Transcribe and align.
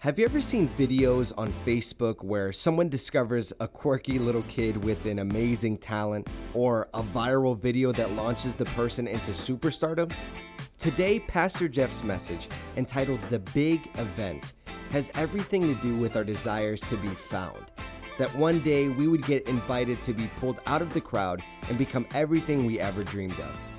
Have 0.00 0.18
you 0.18 0.24
ever 0.24 0.40
seen 0.40 0.66
videos 0.78 1.30
on 1.36 1.52
Facebook 1.66 2.24
where 2.24 2.54
someone 2.54 2.88
discovers 2.88 3.52
a 3.60 3.68
quirky 3.68 4.18
little 4.18 4.40
kid 4.48 4.82
with 4.82 5.04
an 5.04 5.18
amazing 5.18 5.76
talent 5.76 6.26
or 6.54 6.88
a 6.94 7.02
viral 7.02 7.54
video 7.54 7.92
that 7.92 8.12
launches 8.12 8.54
the 8.54 8.64
person 8.64 9.06
into 9.06 9.32
superstardom? 9.32 10.10
Today, 10.78 11.20
Pastor 11.20 11.68
Jeff's 11.68 12.02
message, 12.02 12.48
entitled 12.78 13.20
The 13.28 13.40
Big 13.52 13.90
Event, 13.98 14.54
has 14.88 15.10
everything 15.16 15.62
to 15.64 15.78
do 15.82 15.94
with 15.98 16.16
our 16.16 16.24
desires 16.24 16.80
to 16.80 16.96
be 16.96 17.08
found. 17.08 17.66
That 18.16 18.34
one 18.36 18.60
day 18.60 18.88
we 18.88 19.06
would 19.06 19.26
get 19.26 19.46
invited 19.48 20.00
to 20.00 20.14
be 20.14 20.30
pulled 20.40 20.62
out 20.64 20.80
of 20.80 20.94
the 20.94 21.02
crowd 21.02 21.42
and 21.68 21.76
become 21.76 22.06
everything 22.14 22.64
we 22.64 22.80
ever 22.80 23.04
dreamed 23.04 23.38
of. 23.38 23.69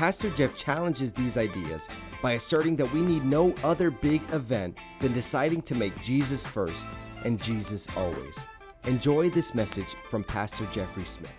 Pastor 0.00 0.30
Jeff 0.30 0.56
challenges 0.56 1.12
these 1.12 1.36
ideas 1.36 1.86
by 2.22 2.32
asserting 2.32 2.74
that 2.76 2.90
we 2.94 3.02
need 3.02 3.22
no 3.22 3.54
other 3.62 3.90
big 3.90 4.22
event 4.32 4.78
than 4.98 5.12
deciding 5.12 5.60
to 5.60 5.74
make 5.74 6.00
Jesus 6.00 6.46
first 6.46 6.88
and 7.26 7.38
Jesus 7.38 7.86
always. 7.98 8.42
Enjoy 8.84 9.28
this 9.28 9.54
message 9.54 9.88
from 10.08 10.24
Pastor 10.24 10.66
Jeffrey 10.72 11.04
Smith. 11.04 11.34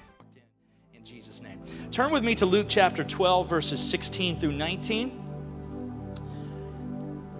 In 0.93 1.03
Jesus' 1.03 1.41
name. 1.41 1.59
Turn 1.89 2.11
with 2.11 2.23
me 2.23 2.35
to 2.35 2.45
Luke 2.45 2.67
chapter 2.69 3.03
12, 3.03 3.49
verses 3.49 3.81
16 3.81 4.39
through 4.39 4.51
19. 4.51 5.21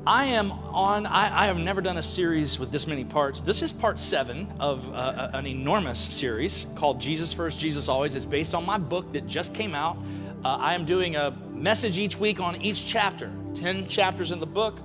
I 0.07 0.26
am 0.26 0.51
on, 0.51 1.05
I, 1.05 1.43
I, 1.43 1.45
have 1.45 1.59
never 1.59 1.81
done 1.81 1.98
a 1.98 2.03
series 2.03 2.57
with 2.57 2.71
this 2.71 2.88
many 2.88 3.05
parts. 3.05 3.41
This 3.41 3.62
is 3.62 3.71
part 3.71 3.99
seven 3.99 4.51
of 4.59 4.91
uh, 4.91 5.29
an 5.34 5.45
enormous 5.45 5.99
series 5.99 6.65
called 6.73 6.99
Jesus 6.99 7.31
First, 7.31 7.59
Jesus 7.59 7.88
Always. 7.88 8.15
It's 8.15 8.26
based 8.26 8.55
on 8.55 8.65
my 8.65 8.79
book 8.79 9.13
that 9.13 9.27
just 9.27 9.53
came 9.53 9.76
out 9.76 9.98
uh, 10.44 10.58
I 10.59 10.73
am 10.73 10.86
doing 10.86 11.16
a 11.16 11.31
message 11.52 12.00
each 12.00 12.18
week 12.18 12.40
on 12.40 12.59
each 12.62 12.86
chapter, 12.86 13.32
10 13.54 13.88
chapters 13.88 14.32
in 14.32 14.40
the 14.40 14.48
book. 14.48 14.80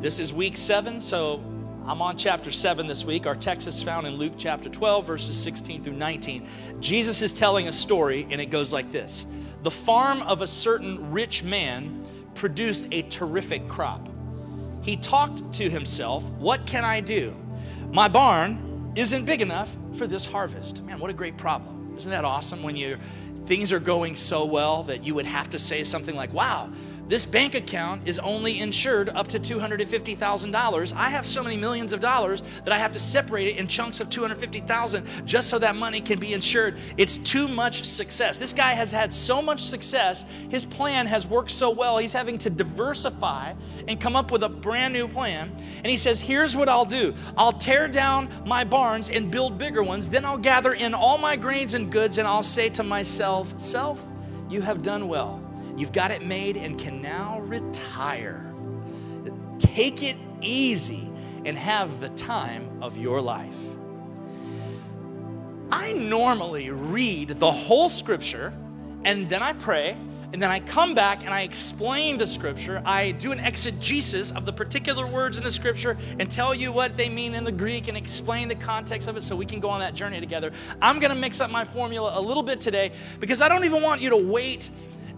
This 0.00 0.18
is 0.18 0.32
week 0.32 0.56
seven, 0.56 1.00
so 1.00 1.42
I'm 1.86 2.02
on 2.02 2.18
chapter 2.18 2.50
7 2.50 2.86
this 2.86 3.06
week. 3.06 3.26
Our 3.26 3.34
text 3.34 3.66
is 3.66 3.82
found 3.82 4.06
in 4.06 4.14
Luke 4.14 4.34
chapter 4.36 4.68
12, 4.68 5.06
verses 5.06 5.38
16 5.38 5.82
through 5.82 5.94
19. 5.94 6.46
Jesus 6.80 7.22
is 7.22 7.32
telling 7.32 7.68
a 7.68 7.72
story, 7.72 8.26
and 8.30 8.38
it 8.38 8.46
goes 8.46 8.70
like 8.72 8.92
this 8.92 9.26
The 9.62 9.70
farm 9.70 10.20
of 10.22 10.42
a 10.42 10.46
certain 10.46 11.10
rich 11.10 11.42
man 11.42 12.04
produced 12.34 12.88
a 12.92 13.02
terrific 13.02 13.66
crop. 13.66 14.06
He 14.82 14.96
talked 14.96 15.52
to 15.54 15.70
himself, 15.70 16.22
What 16.32 16.66
can 16.66 16.84
I 16.84 17.00
do? 17.00 17.34
My 17.90 18.08
barn 18.08 18.92
isn't 18.94 19.24
big 19.24 19.40
enough 19.40 19.74
for 19.94 20.06
this 20.06 20.26
harvest. 20.26 20.84
Man, 20.84 20.98
what 20.98 21.10
a 21.10 21.14
great 21.14 21.38
problem. 21.38 21.94
Isn't 21.96 22.10
that 22.10 22.24
awesome 22.26 22.62
when 22.62 22.76
you 22.76 22.98
things 23.48 23.72
are 23.72 23.80
going 23.80 24.14
so 24.14 24.44
well 24.44 24.82
that 24.82 25.02
you 25.04 25.14
would 25.14 25.24
have 25.24 25.48
to 25.48 25.58
say 25.58 25.82
something 25.82 26.14
like, 26.14 26.30
wow, 26.34 26.70
this 27.08 27.24
bank 27.24 27.54
account 27.54 28.06
is 28.06 28.18
only 28.18 28.60
insured 28.60 29.08
up 29.08 29.28
to 29.28 29.38
$250,000. 29.38 30.92
I 30.94 31.08
have 31.08 31.26
so 31.26 31.42
many 31.42 31.56
millions 31.56 31.94
of 31.94 32.00
dollars 32.00 32.42
that 32.64 32.72
I 32.72 32.76
have 32.76 32.92
to 32.92 32.98
separate 32.98 33.48
it 33.48 33.56
in 33.56 33.66
chunks 33.66 34.00
of 34.00 34.10
250,000 34.10 35.06
just 35.26 35.48
so 35.48 35.58
that 35.58 35.74
money 35.74 36.02
can 36.02 36.18
be 36.18 36.34
insured. 36.34 36.76
It's 36.98 37.16
too 37.16 37.48
much 37.48 37.84
success. 37.84 38.36
This 38.36 38.52
guy 38.52 38.72
has 38.72 38.90
had 38.90 39.10
so 39.10 39.40
much 39.40 39.60
success. 39.60 40.26
His 40.50 40.66
plan 40.66 41.06
has 41.06 41.26
worked 41.26 41.50
so 41.50 41.70
well. 41.70 41.96
He's 41.96 42.12
having 42.12 42.36
to 42.38 42.50
diversify 42.50 43.54
and 43.88 43.98
come 43.98 44.14
up 44.14 44.30
with 44.30 44.42
a 44.42 44.48
brand 44.48 44.92
new 44.92 45.08
plan. 45.08 45.50
And 45.78 45.86
he 45.86 45.96
says, 45.96 46.20
"Here's 46.20 46.54
what 46.54 46.68
I'll 46.68 46.84
do. 46.84 47.14
I'll 47.38 47.52
tear 47.52 47.88
down 47.88 48.28
my 48.44 48.64
barns 48.64 49.08
and 49.08 49.30
build 49.30 49.56
bigger 49.56 49.82
ones. 49.82 50.10
Then 50.10 50.26
I'll 50.26 50.36
gather 50.36 50.72
in 50.72 50.92
all 50.92 51.16
my 51.16 51.36
grains 51.36 51.72
and 51.72 51.90
goods 51.90 52.18
and 52.18 52.28
I'll 52.28 52.42
say 52.42 52.68
to 52.70 52.82
myself, 52.82 53.54
self, 53.56 53.98
you 54.50 54.60
have 54.60 54.82
done 54.82 55.08
well." 55.08 55.47
You've 55.78 55.92
got 55.92 56.10
it 56.10 56.24
made 56.24 56.56
and 56.56 56.76
can 56.76 57.00
now 57.00 57.38
retire. 57.38 58.44
Take 59.60 60.02
it 60.02 60.16
easy 60.40 61.08
and 61.44 61.56
have 61.56 62.00
the 62.00 62.08
time 62.10 62.82
of 62.82 62.98
your 62.98 63.20
life. 63.20 63.56
I 65.70 65.92
normally 65.92 66.70
read 66.70 67.28
the 67.28 67.52
whole 67.52 67.88
scripture 67.88 68.52
and 69.04 69.30
then 69.30 69.40
I 69.40 69.52
pray 69.52 69.96
and 70.32 70.42
then 70.42 70.50
I 70.50 70.58
come 70.58 70.96
back 70.96 71.24
and 71.24 71.32
I 71.32 71.42
explain 71.42 72.18
the 72.18 72.26
scripture. 72.26 72.82
I 72.84 73.12
do 73.12 73.30
an 73.30 73.38
exegesis 73.38 74.32
of 74.32 74.46
the 74.46 74.52
particular 74.52 75.06
words 75.06 75.38
in 75.38 75.44
the 75.44 75.52
scripture 75.52 75.96
and 76.18 76.28
tell 76.28 76.56
you 76.56 76.72
what 76.72 76.96
they 76.96 77.08
mean 77.08 77.34
in 77.34 77.44
the 77.44 77.52
Greek 77.52 77.86
and 77.86 77.96
explain 77.96 78.48
the 78.48 78.56
context 78.56 79.08
of 79.08 79.16
it 79.16 79.22
so 79.22 79.36
we 79.36 79.46
can 79.46 79.60
go 79.60 79.68
on 79.68 79.78
that 79.78 79.94
journey 79.94 80.18
together. 80.18 80.50
I'm 80.82 80.98
going 80.98 81.14
to 81.14 81.18
mix 81.18 81.40
up 81.40 81.50
my 81.50 81.64
formula 81.64 82.18
a 82.18 82.20
little 82.20 82.42
bit 82.42 82.60
today 82.60 82.90
because 83.20 83.40
I 83.40 83.48
don't 83.48 83.64
even 83.64 83.80
want 83.80 84.02
you 84.02 84.10
to 84.10 84.16
wait 84.16 84.70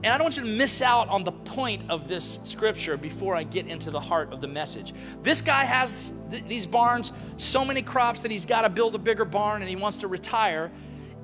and 0.03 0.15
I 0.15 0.17
don't 0.17 0.25
want 0.25 0.37
you 0.39 0.45
to 0.45 0.49
miss 0.49 0.81
out 0.81 1.09
on 1.09 1.25
the 1.25 1.33
point 1.33 1.83
of 1.91 2.09
this 2.09 2.39
scripture 2.43 2.97
before 2.97 3.37
I 3.37 3.43
get 3.43 3.67
into 3.67 3.91
the 3.91 4.01
heart 4.01 4.33
of 4.33 4.41
the 4.41 4.49
message. 4.49 4.95
This 5.23 5.43
guy 5.43 5.65
has 5.65 6.15
th- 6.31 6.43
these 6.49 6.65
barns, 6.65 7.13
so 7.37 7.67
many 7.67 7.83
crops 7.83 8.21
that 8.21 8.31
he's 8.31 8.47
got 8.47 8.63
to 8.63 8.71
build 8.71 8.95
a 8.95 8.99
bigger 8.99 9.27
barn 9.27 9.61
and 9.61 9.69
he 9.69 9.77
wants 9.77 9.99
to 9.99 10.09
retire. 10.09 10.73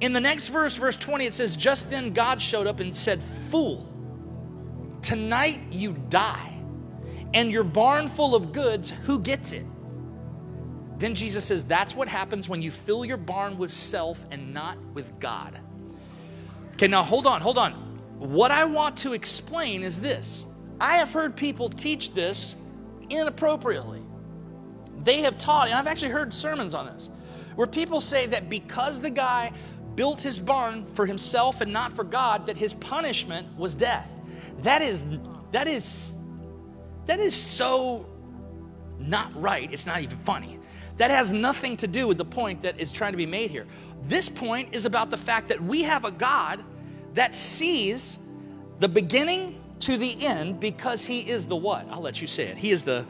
In 0.03 0.12
the 0.12 0.20
next 0.20 0.48
verse, 0.48 0.76
verse 0.76 0.97
20, 0.97 1.25
it 1.25 1.32
says, 1.32 1.56
Just 1.56 1.88
then 1.88 2.12
God 2.12 2.38
showed 2.38 2.66
up 2.66 2.81
and 2.81 2.94
said, 2.94 3.19
Fool, 3.50 3.87
tonight 5.00 5.60
you 5.70 5.97
die, 6.10 6.53
and 7.32 7.50
your 7.50 7.64
barn 7.64 8.10
full 8.10 8.34
of 8.34 8.53
goods, 8.53 8.91
who 8.91 9.19
gets 9.19 9.53
it? 9.53 9.64
Then 10.98 11.14
Jesus 11.14 11.47
says, 11.47 11.64
That's 11.64 11.94
what 11.94 12.08
happens 12.08 12.47
when 12.47 12.60
you 12.60 12.70
fill 12.70 13.06
your 13.06 13.16
barn 13.16 13.56
with 13.56 13.70
self 13.70 14.22
and 14.31 14.53
not 14.53 14.76
with 14.93 15.19
God. 15.19 15.58
Okay, 16.75 16.88
now 16.88 17.03
hold 17.03 17.26
on, 17.26 17.41
hold 17.41 17.56
on 17.56 17.86
what 18.19 18.50
I 18.50 18.65
want 18.65 18.97
to 18.99 19.12
explain 19.12 19.82
is 19.82 20.00
this 20.00 20.47
I 20.81 20.97
have 20.97 21.12
heard 21.12 21.37
people 21.37 21.69
teach 21.69 22.15
this 22.15 22.54
inappropriately. 23.10 24.03
They 25.03 25.21
have 25.21 25.38
taught, 25.38 25.69
and 25.69 25.77
I've 25.77 25.87
actually 25.87 26.10
heard 26.10 26.34
sermons 26.34 26.75
on 26.75 26.87
this, 26.87 27.10
where 27.55 27.66
people 27.66 28.00
say 28.00 28.26
that 28.26 28.50
because 28.50 29.00
the 29.00 29.10
guy 29.10 29.53
built 29.94 30.21
his 30.21 30.38
barn 30.38 30.84
for 30.87 31.06
himself 31.06 31.60
and 31.60 31.72
not 31.72 31.94
for 31.94 32.05
God, 32.05 32.47
that 32.47 32.56
his 32.56 32.75
punishment 32.75 33.47
was 33.56 33.75
death. 33.75 34.09
That 34.59 34.82
is, 34.82 35.05
that 35.53 35.69
is, 35.69 36.16
that 37.06 37.21
is 37.21 37.34
so 37.34 38.06
not 38.99 39.31
right. 39.41 39.72
It's 39.72 39.87
not 39.87 40.00
even 40.03 40.19
funny. 40.19 40.59
That 40.99 41.10
has 41.10 41.31
nothing 41.31 41.76
to 41.78 41.87
do 41.87 42.06
with 42.06 42.19
the 42.19 42.25
point 42.25 42.62
that 42.62 42.81
is 42.81 42.91
trying 42.91 43.12
to 43.12 43.16
be 43.19 43.26
made 43.26 43.50
here. 43.50 43.66
This 44.03 44.28
point 44.28 44.75
is 44.75 44.87
about 44.87 45.10
the 45.10 45.16
fact 45.16 45.49
that 45.49 45.62
we 45.62 45.82
have 45.82 46.05
a 46.05 46.10
God 46.10 46.62
that 47.16 47.34
sees 47.34 48.19
the 48.78 48.88
beginning 48.88 49.60
to 49.81 49.97
the 49.97 50.25
end 50.25 50.60
because 50.60 51.04
he 51.04 51.21
is 51.21 51.47
the 51.47 51.56
what? 51.56 51.87
I'll 51.91 52.00
let 52.00 52.21
you 52.21 52.27
say 52.27 52.44
it. 52.44 52.56
He 52.56 52.71
is 52.71 52.82
the, 52.82 53.04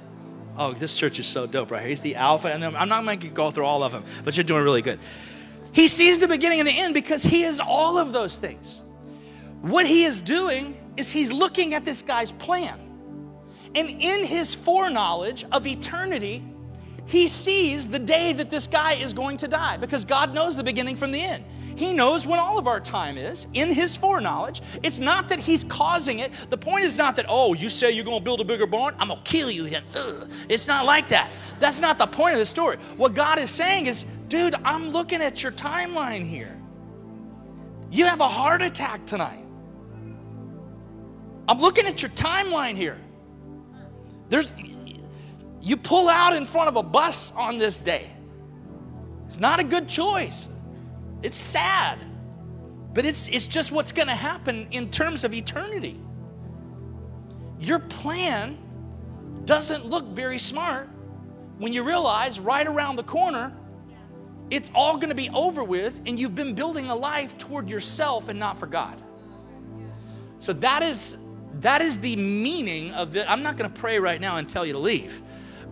oh, 0.56 0.72
this 0.72 0.96
church 0.96 1.18
is 1.18 1.26
so 1.26 1.46
dope 1.46 1.70
right 1.70 1.80
here. 1.80 1.90
He's 1.90 2.00
the 2.00 2.14
Alpha, 2.14 2.48
and 2.48 2.64
I'm 2.64 2.88
not 2.88 3.04
going 3.04 3.18
to 3.18 3.28
go 3.28 3.50
through 3.50 3.64
all 3.64 3.82
of 3.82 3.92
them, 3.92 4.04
but 4.24 4.36
you're 4.36 4.44
doing 4.44 4.62
really 4.62 4.82
good. 4.82 4.98
He 5.72 5.88
sees 5.88 6.18
the 6.18 6.28
beginning 6.28 6.60
and 6.60 6.68
the 6.68 6.78
end 6.78 6.94
because 6.94 7.22
he 7.22 7.42
is 7.42 7.60
all 7.60 7.98
of 7.98 8.12
those 8.12 8.38
things. 8.38 8.82
What 9.60 9.86
he 9.86 10.04
is 10.04 10.20
doing 10.22 10.76
is 10.96 11.10
he's 11.10 11.32
looking 11.32 11.74
at 11.74 11.84
this 11.84 12.02
guy's 12.02 12.32
plan. 12.32 12.80
And 13.74 13.90
in 13.90 14.24
his 14.24 14.54
foreknowledge 14.54 15.44
of 15.52 15.66
eternity, 15.66 16.44
he 17.06 17.28
sees 17.28 17.86
the 17.88 17.98
day 17.98 18.32
that 18.32 18.50
this 18.50 18.66
guy 18.66 18.94
is 18.94 19.12
going 19.12 19.36
to 19.38 19.48
die 19.48 19.76
because 19.76 20.04
God 20.04 20.32
knows 20.32 20.56
the 20.56 20.64
beginning 20.64 20.96
from 20.96 21.12
the 21.12 21.20
end. 21.20 21.44
He 21.76 21.92
knows 21.92 22.26
when 22.26 22.40
all 22.40 22.58
of 22.58 22.66
our 22.66 22.80
time 22.80 23.18
is 23.18 23.46
in 23.52 23.70
His 23.70 23.94
foreknowledge. 23.94 24.62
It's 24.82 24.98
not 24.98 25.28
that 25.28 25.38
He's 25.38 25.62
causing 25.62 26.20
it. 26.20 26.32
The 26.48 26.56
point 26.56 26.86
is 26.86 26.96
not 26.96 27.16
that, 27.16 27.26
oh, 27.28 27.52
you 27.52 27.68
say 27.68 27.90
you're 27.90 28.04
going 28.04 28.18
to 28.18 28.24
build 28.24 28.40
a 28.40 28.44
bigger 28.44 28.66
barn, 28.66 28.94
I'm 28.98 29.08
going 29.08 29.22
to 29.22 29.30
kill 29.30 29.50
you. 29.50 29.68
Then, 29.68 29.84
It's 30.48 30.66
not 30.66 30.86
like 30.86 31.08
that. 31.08 31.30
That's 31.60 31.78
not 31.78 31.98
the 31.98 32.06
point 32.06 32.32
of 32.32 32.38
the 32.38 32.46
story. 32.46 32.78
What 32.96 33.12
God 33.14 33.38
is 33.38 33.50
saying 33.50 33.86
is, 33.86 34.04
dude, 34.28 34.54
I'm 34.64 34.88
looking 34.88 35.20
at 35.20 35.42
your 35.42 35.52
timeline 35.52 36.26
here. 36.26 36.56
You 37.90 38.06
have 38.06 38.20
a 38.20 38.28
heart 38.28 38.62
attack 38.62 39.04
tonight. 39.04 39.44
I'm 41.48 41.60
looking 41.60 41.86
at 41.86 42.00
your 42.00 42.10
timeline 42.12 42.76
here. 42.76 42.98
There's, 44.30 44.50
you 45.60 45.76
pull 45.76 46.08
out 46.08 46.34
in 46.34 46.46
front 46.46 46.68
of 46.68 46.76
a 46.76 46.82
bus 46.82 47.32
on 47.32 47.58
this 47.58 47.76
day. 47.76 48.10
It's 49.26 49.38
not 49.38 49.60
a 49.60 49.64
good 49.64 49.88
choice. 49.88 50.48
It's 51.22 51.36
sad, 51.36 51.98
but 52.94 53.04
it's, 53.04 53.28
it's 53.28 53.46
just 53.46 53.72
what's 53.72 53.92
going 53.92 54.08
to 54.08 54.14
happen 54.14 54.68
in 54.70 54.90
terms 54.90 55.24
of 55.24 55.34
eternity. 55.34 56.00
Your 57.58 57.78
plan 57.78 58.58
doesn't 59.44 59.86
look 59.86 60.06
very 60.08 60.38
smart 60.38 60.88
when 61.58 61.72
you 61.72 61.84
realize 61.84 62.38
right 62.38 62.66
around 62.66 62.96
the 62.96 63.02
corner 63.02 63.52
it's 64.50 64.70
all 64.74 64.96
going 64.96 65.08
to 65.08 65.14
be 65.14 65.28
over 65.30 65.64
with 65.64 66.00
and 66.06 66.18
you've 66.18 66.34
been 66.34 66.54
building 66.54 66.88
a 66.88 66.94
life 66.94 67.36
toward 67.36 67.68
yourself 67.68 68.28
and 68.28 68.38
not 68.38 68.58
for 68.58 68.66
God. 68.66 69.00
So 70.38 70.52
that 70.54 70.82
is 70.82 71.16
that 71.60 71.80
is 71.80 71.98
the 71.98 72.16
meaning 72.16 72.92
of 72.92 73.12
the 73.12 73.28
I'm 73.30 73.42
not 73.42 73.56
going 73.56 73.72
to 73.72 73.80
pray 73.80 73.98
right 73.98 74.20
now 74.20 74.36
and 74.36 74.48
tell 74.48 74.64
you 74.64 74.74
to 74.74 74.78
leave. 74.78 75.20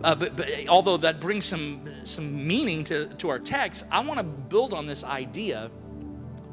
Uh, 0.03 0.15
but, 0.15 0.35
but 0.35 0.49
although 0.67 0.97
that 0.97 1.19
brings 1.19 1.45
some, 1.45 1.89
some 2.03 2.47
meaning 2.47 2.83
to, 2.83 3.07
to 3.15 3.29
our 3.29 3.39
text, 3.39 3.85
I 3.91 4.01
want 4.01 4.19
to 4.19 4.23
build 4.23 4.73
on 4.73 4.85
this 4.85 5.03
idea 5.03 5.71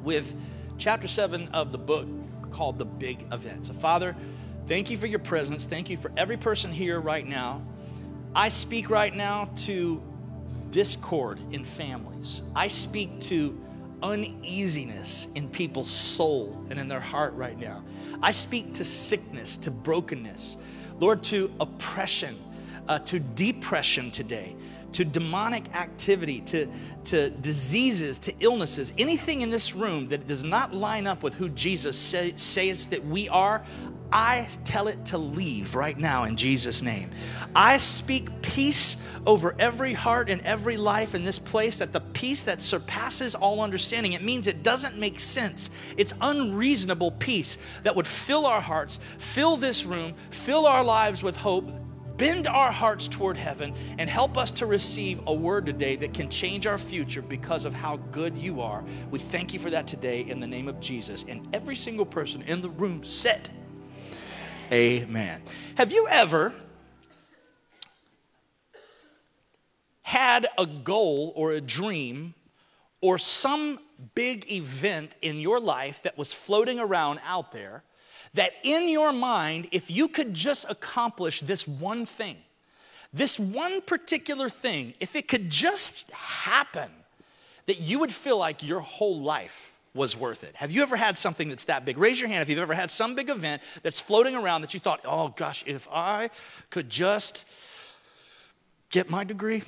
with 0.02 0.34
chapter 0.78 1.08
7 1.08 1.48
of 1.48 1.72
the 1.72 1.78
book 1.78 2.06
called 2.50 2.78
The 2.78 2.84
Big 2.84 3.24
Event. 3.32 3.66
So, 3.66 3.74
Father, 3.74 4.16
thank 4.66 4.90
you 4.90 4.96
for 4.96 5.06
your 5.06 5.18
presence. 5.18 5.66
Thank 5.66 5.90
you 5.90 5.96
for 5.96 6.12
every 6.16 6.36
person 6.36 6.70
here 6.70 7.00
right 7.00 7.26
now. 7.26 7.62
I 8.34 8.48
speak 8.48 8.88
right 8.88 9.14
now 9.14 9.50
to 9.56 10.02
discord 10.70 11.38
in 11.52 11.64
families. 11.64 12.42
I 12.56 12.68
speak 12.68 13.20
to 13.20 13.58
uneasiness 14.02 15.28
in 15.34 15.48
people's 15.48 15.90
soul 15.90 16.64
and 16.70 16.78
in 16.78 16.88
their 16.88 17.00
heart 17.00 17.34
right 17.34 17.58
now. 17.58 17.84
I 18.22 18.30
speak 18.30 18.74
to 18.74 18.84
sickness, 18.84 19.56
to 19.58 19.70
brokenness, 19.70 20.56
Lord, 20.98 21.22
to 21.24 21.52
oppression, 21.60 22.36
uh, 22.88 22.98
to 23.00 23.20
depression 23.20 24.10
today, 24.10 24.54
to 24.92 25.04
demonic 25.04 25.74
activity, 25.74 26.40
to, 26.42 26.68
to 27.04 27.30
diseases, 27.30 28.18
to 28.20 28.34
illnesses, 28.40 28.92
anything 28.98 29.42
in 29.42 29.50
this 29.50 29.74
room 29.74 30.08
that 30.08 30.26
does 30.26 30.44
not 30.44 30.74
line 30.74 31.06
up 31.06 31.22
with 31.22 31.34
who 31.34 31.48
Jesus 31.48 31.98
say, 31.98 32.32
says 32.36 32.86
that 32.88 33.04
we 33.04 33.28
are, 33.28 33.64
I 34.12 34.46
tell 34.64 34.88
it 34.88 35.06
to 35.06 35.18
leave 35.18 35.74
right 35.74 35.96
now 35.96 36.24
in 36.24 36.36
Jesus' 36.36 36.82
name. 36.82 37.10
I 37.56 37.78
speak 37.78 38.42
peace 38.42 39.08
over 39.26 39.54
every 39.58 39.94
heart 39.94 40.28
and 40.28 40.42
every 40.42 40.76
life 40.76 41.14
in 41.14 41.24
this 41.24 41.38
place, 41.38 41.78
that 41.78 41.94
the 41.94 42.00
peace 42.00 42.42
that 42.42 42.60
surpasses 42.60 43.34
all 43.34 43.62
understanding, 43.62 44.12
it 44.12 44.22
means 44.22 44.46
it 44.46 44.62
doesn't 44.62 44.98
make 44.98 45.18
sense. 45.18 45.70
It's 45.96 46.12
unreasonable 46.20 47.12
peace 47.12 47.56
that 47.84 47.96
would 47.96 48.06
fill 48.06 48.44
our 48.46 48.60
hearts, 48.60 49.00
fill 49.16 49.56
this 49.56 49.86
room, 49.86 50.12
fill 50.30 50.66
our 50.66 50.84
lives 50.84 51.22
with 51.22 51.36
hope, 51.36 51.70
bend 52.16 52.46
our 52.46 52.72
hearts 52.72 53.08
toward 53.08 53.36
heaven, 53.36 53.74
and 53.98 54.08
help 54.08 54.36
us 54.36 54.50
to 54.52 54.66
receive 54.66 55.20
a 55.26 55.34
word 55.34 55.66
today 55.66 55.96
that 55.96 56.14
can 56.14 56.28
change 56.28 56.66
our 56.66 56.78
future 56.78 57.22
because 57.22 57.64
of 57.64 57.74
how 57.74 57.96
good 57.96 58.36
you 58.36 58.60
are. 58.60 58.84
We 59.10 59.18
thank 59.18 59.52
you 59.52 59.60
for 59.60 59.70
that 59.70 59.86
today 59.86 60.22
in 60.22 60.40
the 60.40 60.46
name 60.46 60.68
of 60.68 60.80
Jesus. 60.80 61.24
And 61.28 61.54
every 61.54 61.76
single 61.76 62.06
person 62.06 62.42
in 62.42 62.62
the 62.62 62.70
room 62.70 63.04
said, 63.04 63.48
Amen. 64.70 65.42
Have 65.76 65.92
you 65.92 66.06
ever 66.08 66.54
had 70.02 70.46
a 70.58 70.66
goal 70.66 71.32
or 71.36 71.52
a 71.52 71.60
dream 71.60 72.34
or 73.00 73.18
some 73.18 73.78
big 74.14 74.50
event 74.50 75.16
in 75.22 75.38
your 75.38 75.60
life 75.60 76.02
that 76.02 76.16
was 76.16 76.32
floating 76.32 76.78
around 76.78 77.20
out 77.26 77.52
there 77.52 77.82
that 78.34 78.52
in 78.62 78.88
your 78.88 79.12
mind, 79.12 79.68
if 79.72 79.90
you 79.90 80.08
could 80.08 80.34
just 80.34 80.68
accomplish 80.70 81.40
this 81.40 81.68
one 81.68 82.06
thing, 82.06 82.36
this 83.12 83.38
one 83.38 83.80
particular 83.82 84.48
thing, 84.48 84.94
if 85.00 85.14
it 85.14 85.28
could 85.28 85.50
just 85.50 86.10
happen, 86.12 86.90
that 87.66 87.80
you 87.80 87.98
would 87.98 88.12
feel 88.12 88.38
like 88.38 88.66
your 88.66 88.80
whole 88.80 89.20
life 89.20 89.72
was 89.94 90.16
worth 90.16 90.42
it. 90.42 90.56
Have 90.56 90.72
you 90.72 90.82
ever 90.82 90.96
had 90.96 91.18
something 91.18 91.50
that's 91.50 91.64
that 91.66 91.84
big? 91.84 91.98
Raise 91.98 92.18
your 92.18 92.28
hand 92.28 92.42
if 92.42 92.48
you've 92.48 92.58
ever 92.58 92.74
had 92.74 92.90
some 92.90 93.14
big 93.14 93.28
event 93.28 93.60
that's 93.82 94.00
floating 94.00 94.34
around 94.34 94.62
that 94.62 94.72
you 94.72 94.80
thought, 94.80 95.00
oh 95.04 95.28
gosh, 95.36 95.62
if 95.66 95.86
I 95.92 96.30
could 96.70 96.88
just 96.88 97.46
get 98.90 99.10
my 99.10 99.24
degree, 99.24 99.62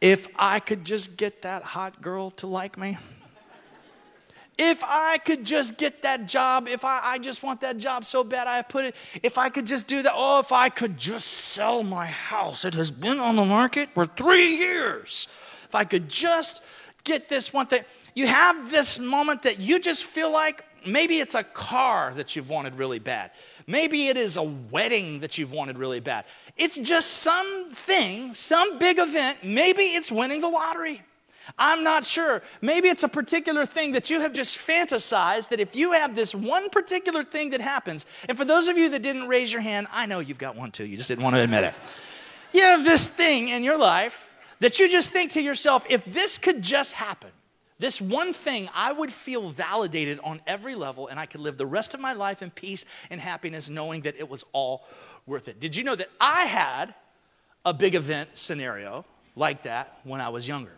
if 0.00 0.26
I 0.36 0.58
could 0.58 0.84
just 0.84 1.16
get 1.16 1.42
that 1.42 1.62
hot 1.62 2.02
girl 2.02 2.32
to 2.32 2.48
like 2.48 2.76
me, 2.76 2.98
if 4.58 4.82
I 4.84 5.18
could 5.18 5.44
just 5.44 5.78
get 5.78 6.02
that 6.02 6.28
job, 6.28 6.68
if 6.68 6.84
I, 6.84 7.00
I 7.02 7.18
just 7.18 7.42
want 7.42 7.60
that 7.62 7.78
job 7.78 8.04
so 8.04 8.22
bad, 8.22 8.46
I 8.46 8.62
put 8.62 8.84
it, 8.84 8.96
if 9.22 9.38
I 9.38 9.48
could 9.48 9.66
just 9.66 9.88
do 9.88 10.02
that, 10.02 10.12
oh, 10.14 10.40
if 10.40 10.52
I 10.52 10.68
could 10.68 10.96
just 10.96 11.26
sell 11.26 11.82
my 11.82 12.06
house. 12.06 12.64
It 12.64 12.74
has 12.74 12.90
been 12.90 13.18
on 13.18 13.36
the 13.36 13.44
market 13.44 13.88
for 13.94 14.06
three 14.06 14.56
years. 14.56 15.28
If 15.64 15.74
I 15.74 15.84
could 15.84 16.08
just 16.08 16.62
get 17.04 17.28
this 17.28 17.52
one 17.52 17.66
thing 17.66 17.82
you 18.14 18.26
have 18.26 18.70
this 18.70 18.98
moment 18.98 19.42
that 19.42 19.58
you 19.58 19.78
just 19.78 20.04
feel 20.04 20.30
like 20.30 20.64
maybe 20.86 21.18
it's 21.18 21.34
a 21.34 21.44
car 21.44 22.12
that 22.14 22.36
you've 22.36 22.50
wanted 22.50 22.74
really 22.74 22.98
bad. 22.98 23.30
Maybe 23.66 24.08
it 24.08 24.16
is 24.16 24.36
a 24.36 24.42
wedding 24.42 25.20
that 25.20 25.38
you've 25.38 25.52
wanted 25.52 25.78
really 25.78 26.00
bad. 26.00 26.24
It's 26.56 26.76
just 26.76 27.10
something, 27.10 28.34
some 28.34 28.78
big 28.78 28.98
event. 28.98 29.38
Maybe 29.42 29.82
it's 29.82 30.12
winning 30.12 30.40
the 30.40 30.48
lottery. 30.48 31.00
I'm 31.58 31.82
not 31.84 32.04
sure. 32.04 32.42
Maybe 32.60 32.88
it's 32.88 33.02
a 33.02 33.08
particular 33.08 33.66
thing 33.66 33.92
that 33.92 34.10
you 34.10 34.20
have 34.20 34.32
just 34.32 34.56
fantasized 34.56 35.48
that 35.48 35.60
if 35.60 35.74
you 35.76 35.92
have 35.92 36.14
this 36.14 36.34
one 36.34 36.70
particular 36.70 37.24
thing 37.24 37.50
that 37.50 37.60
happens, 37.60 38.06
and 38.28 38.38
for 38.38 38.44
those 38.44 38.68
of 38.68 38.78
you 38.78 38.88
that 38.90 39.02
didn't 39.02 39.28
raise 39.28 39.52
your 39.52 39.62
hand, 39.62 39.86
I 39.92 40.06
know 40.06 40.20
you've 40.20 40.38
got 40.38 40.56
one 40.56 40.70
too, 40.70 40.84
you 40.84 40.96
just 40.96 41.08
didn't 41.08 41.24
want 41.24 41.36
to 41.36 41.42
admit 41.42 41.64
it. 41.64 41.74
You 42.52 42.62
have 42.62 42.84
this 42.84 43.08
thing 43.08 43.48
in 43.48 43.64
your 43.64 43.78
life 43.78 44.28
that 44.60 44.78
you 44.78 44.88
just 44.88 45.12
think 45.12 45.32
to 45.32 45.42
yourself, 45.42 45.84
if 45.88 46.04
this 46.04 46.38
could 46.38 46.62
just 46.62 46.92
happen, 46.92 47.30
this 47.78 48.00
one 48.00 48.32
thing, 48.32 48.68
I 48.74 48.92
would 48.92 49.12
feel 49.12 49.50
validated 49.50 50.20
on 50.22 50.40
every 50.46 50.76
level, 50.76 51.08
and 51.08 51.18
I 51.18 51.26
could 51.26 51.40
live 51.40 51.58
the 51.58 51.66
rest 51.66 51.94
of 51.94 52.00
my 52.00 52.12
life 52.12 52.40
in 52.40 52.50
peace 52.50 52.84
and 53.10 53.20
happiness 53.20 53.68
knowing 53.68 54.02
that 54.02 54.16
it 54.16 54.30
was 54.30 54.44
all 54.52 54.86
worth 55.26 55.48
it. 55.48 55.58
Did 55.58 55.74
you 55.74 55.82
know 55.82 55.96
that 55.96 56.08
I 56.20 56.44
had 56.44 56.94
a 57.64 57.74
big 57.74 57.96
event 57.96 58.30
scenario 58.34 59.04
like 59.34 59.64
that 59.64 59.98
when 60.04 60.20
I 60.20 60.28
was 60.28 60.46
younger? 60.46 60.72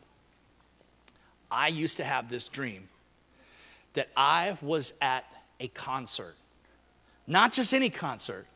I 1.55 1.69
used 1.69 1.99
to 1.99 2.05
have 2.05 2.29
this 2.29 2.49
dream 2.49 2.89
that 3.95 4.09
I 4.17 4.59
was 4.61 4.93
at 5.01 5.25
a 5.61 5.69
concert, 5.69 6.35
not 7.27 7.53
just 7.53 7.73
any 7.73 7.91
concert, 7.91 8.47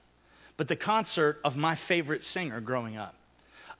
but 0.56 0.67
the 0.67 0.77
concert 0.77 1.39
of 1.45 1.56
my 1.56 1.77
favorite 1.77 2.25
singer 2.25 2.61
growing 2.61 2.97
up. 2.97 3.15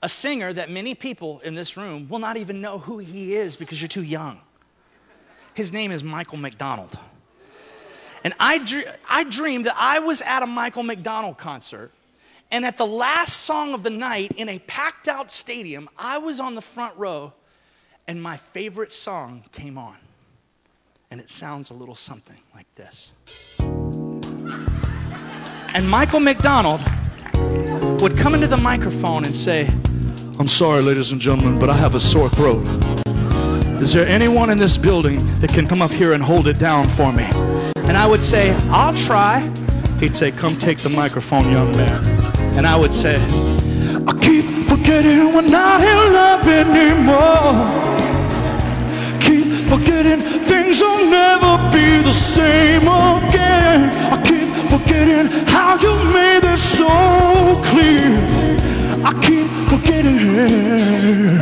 A 0.01 0.07
singer 0.07 0.53
that 0.53 0.71
many 0.71 0.95
people 0.95 1.41
in 1.41 1.53
this 1.53 1.75
room 1.75 2.07
will 2.07 2.19
not 2.19 2.37
even 2.37 2.61
know 2.61 2.79
who 2.79 2.99
he 2.99 3.35
is 3.35 3.57
because 3.57 3.81
you're 3.81 3.89
too 3.89 4.03
young. 4.03 4.39
His 5.53 5.73
name 5.73 5.91
is 5.91 6.01
Michael 6.01 6.37
McDonald. 6.37 6.97
And 8.23 8.33
I, 8.39 8.59
dr- 8.59 8.97
I 9.09 9.25
dreamed 9.25 9.65
that 9.65 9.75
I 9.77 9.99
was 9.99 10.21
at 10.21 10.41
a 10.41 10.47
Michael 10.47 10.83
McDonald 10.83 11.37
concert, 11.37 11.91
and 12.51 12.65
at 12.65 12.77
the 12.77 12.87
last 12.87 13.41
song 13.41 13.73
of 13.73 13.83
the 13.83 13.89
night 13.89 14.31
in 14.37 14.47
a 14.47 14.59
packed 14.59 15.09
out 15.09 15.29
stadium, 15.29 15.89
I 15.97 16.17
was 16.19 16.39
on 16.39 16.55
the 16.55 16.61
front 16.61 16.95
row, 16.97 17.33
and 18.09 18.19
my 18.19 18.37
favorite 18.37 18.91
song 18.91 19.43
came 19.51 19.77
on. 19.77 19.95
And 21.11 21.21
it 21.21 21.29
sounds 21.29 21.69
a 21.69 21.75
little 21.75 21.93
something 21.93 22.39
like 22.55 22.65
this. 22.73 23.11
And 25.75 25.87
Michael 25.87 26.19
McDonald 26.19 26.81
would 28.01 28.17
come 28.17 28.33
into 28.33 28.47
the 28.47 28.57
microphone 28.57 29.25
and 29.25 29.37
say, 29.37 29.69
I'm 30.39 30.47
sorry, 30.47 30.81
ladies 30.81 31.11
and 31.11 31.21
gentlemen, 31.21 31.59
but 31.59 31.69
I 31.69 31.75
have 31.75 31.93
a 31.93 31.99
sore 31.99 32.29
throat. 32.29 32.67
Is 33.79 33.93
there 33.93 34.07
anyone 34.07 34.49
in 34.49 34.57
this 34.57 34.75
building 34.75 35.19
that 35.35 35.51
can 35.51 35.67
come 35.67 35.83
up 35.83 35.91
here 35.91 36.13
and 36.13 36.23
hold 36.23 36.47
it 36.47 36.57
down 36.57 36.89
for 36.89 37.13
me? 37.13 37.25
And 37.75 37.95
I 37.95 38.07
would 38.07 38.23
say, 38.23 38.55
I'll 38.71 38.95
try. 38.95 39.41
He'd 39.99 40.17
say, 40.17 40.31
Come 40.31 40.57
take 40.57 40.79
the 40.79 40.89
microphone, 40.89 41.51
young 41.51 41.69
man. 41.73 42.03
And 42.57 42.65
I 42.65 42.75
would 42.75 42.93
say, 42.93 43.17
I 44.07 44.19
keep 44.19 44.45
forgetting 44.67 45.31
we're 45.31 45.41
not 45.41 45.81
in 45.81 46.13
love 46.13 46.47
anymore. 46.47 47.98
Forgetting 49.79 50.19
things 50.19 50.81
will 50.81 51.09
never 51.09 51.57
be 51.71 52.01
the 52.03 52.11
same 52.11 52.81
again. 52.81 53.89
I 54.11 54.21
keep 54.25 54.49
forgetting 54.69 55.31
how 55.47 55.77
you 55.79 55.93
made 56.13 56.43
it 56.43 56.57
so 56.57 56.89
clear. 57.63 58.11
I 59.05 59.13
keep 59.21 59.47
forgetting. 59.69 61.38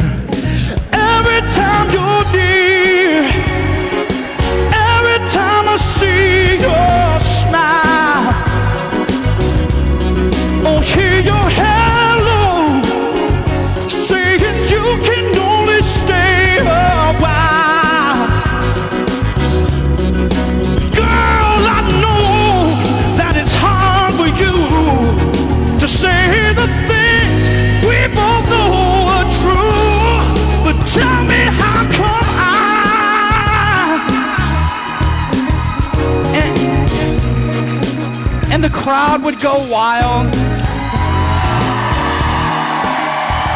Go 39.48 39.72
wild. 39.72 40.28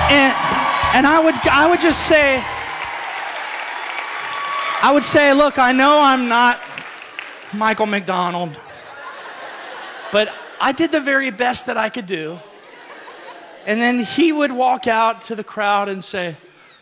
And 0.10 0.34
and 0.96 1.06
I 1.06 1.22
would 1.22 1.36
I 1.48 1.70
would 1.70 1.82
just 1.82 2.08
say 2.08 2.42
I 4.84 4.92
would 4.94 5.04
say, 5.04 5.34
look, 5.34 5.60
I 5.60 5.74
know 5.74 6.02
I'm 6.02 6.30
not 6.30 6.62
Michael 7.54 7.88
McDonald, 7.88 8.58
but 10.14 10.34
I 10.62 10.72
did 10.72 10.92
the 10.94 11.02
very 11.02 11.30
best 11.30 11.66
that 11.66 11.78
I 11.78 11.90
could 11.90 12.08
do. 12.08 12.40
And 13.66 13.82
then 13.82 14.00
he 14.00 14.32
would 14.32 14.54
walk 14.54 14.88
out 14.88 15.22
to 15.24 15.36
the 15.36 15.44
crowd 15.44 15.90
and 15.90 16.04
say, 16.04 16.36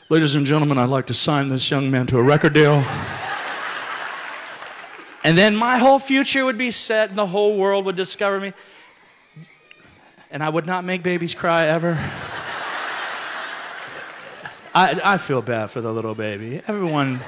Ladies 0.07 0.35
and 0.35 0.45
gentlemen, 0.45 0.77
I'd 0.77 0.89
like 0.89 1.07
to 1.07 1.13
sign 1.13 1.49
this 1.49 1.69
young 1.71 1.89
man 1.89 2.05
to 2.07 2.17
a 2.19 2.23
record 2.23 2.53
deal. 2.53 2.83
and 5.23 5.35
then 5.35 5.55
my 5.55 5.77
whole 5.77 5.99
future 5.99 6.45
would 6.45 6.57
be 6.59 6.71
set 6.71 7.09
and 7.09 7.17
the 7.17 7.27
whole 7.27 7.57
world 7.57 7.85
would 7.85 7.95
discover 7.95 8.39
me. 8.39 8.53
And 10.31 10.43
I 10.43 10.49
would 10.49 10.65
not 10.65 10.83
make 10.83 11.01
babies 11.01 11.33
cry 11.33 11.65
ever. 11.67 11.97
I, 14.75 14.99
I 15.03 15.17
feel 15.17 15.41
bad 15.41 15.71
for 15.71 15.81
the 15.81 15.91
little 15.91 16.13
baby. 16.13 16.61
Everyone, 16.67 17.19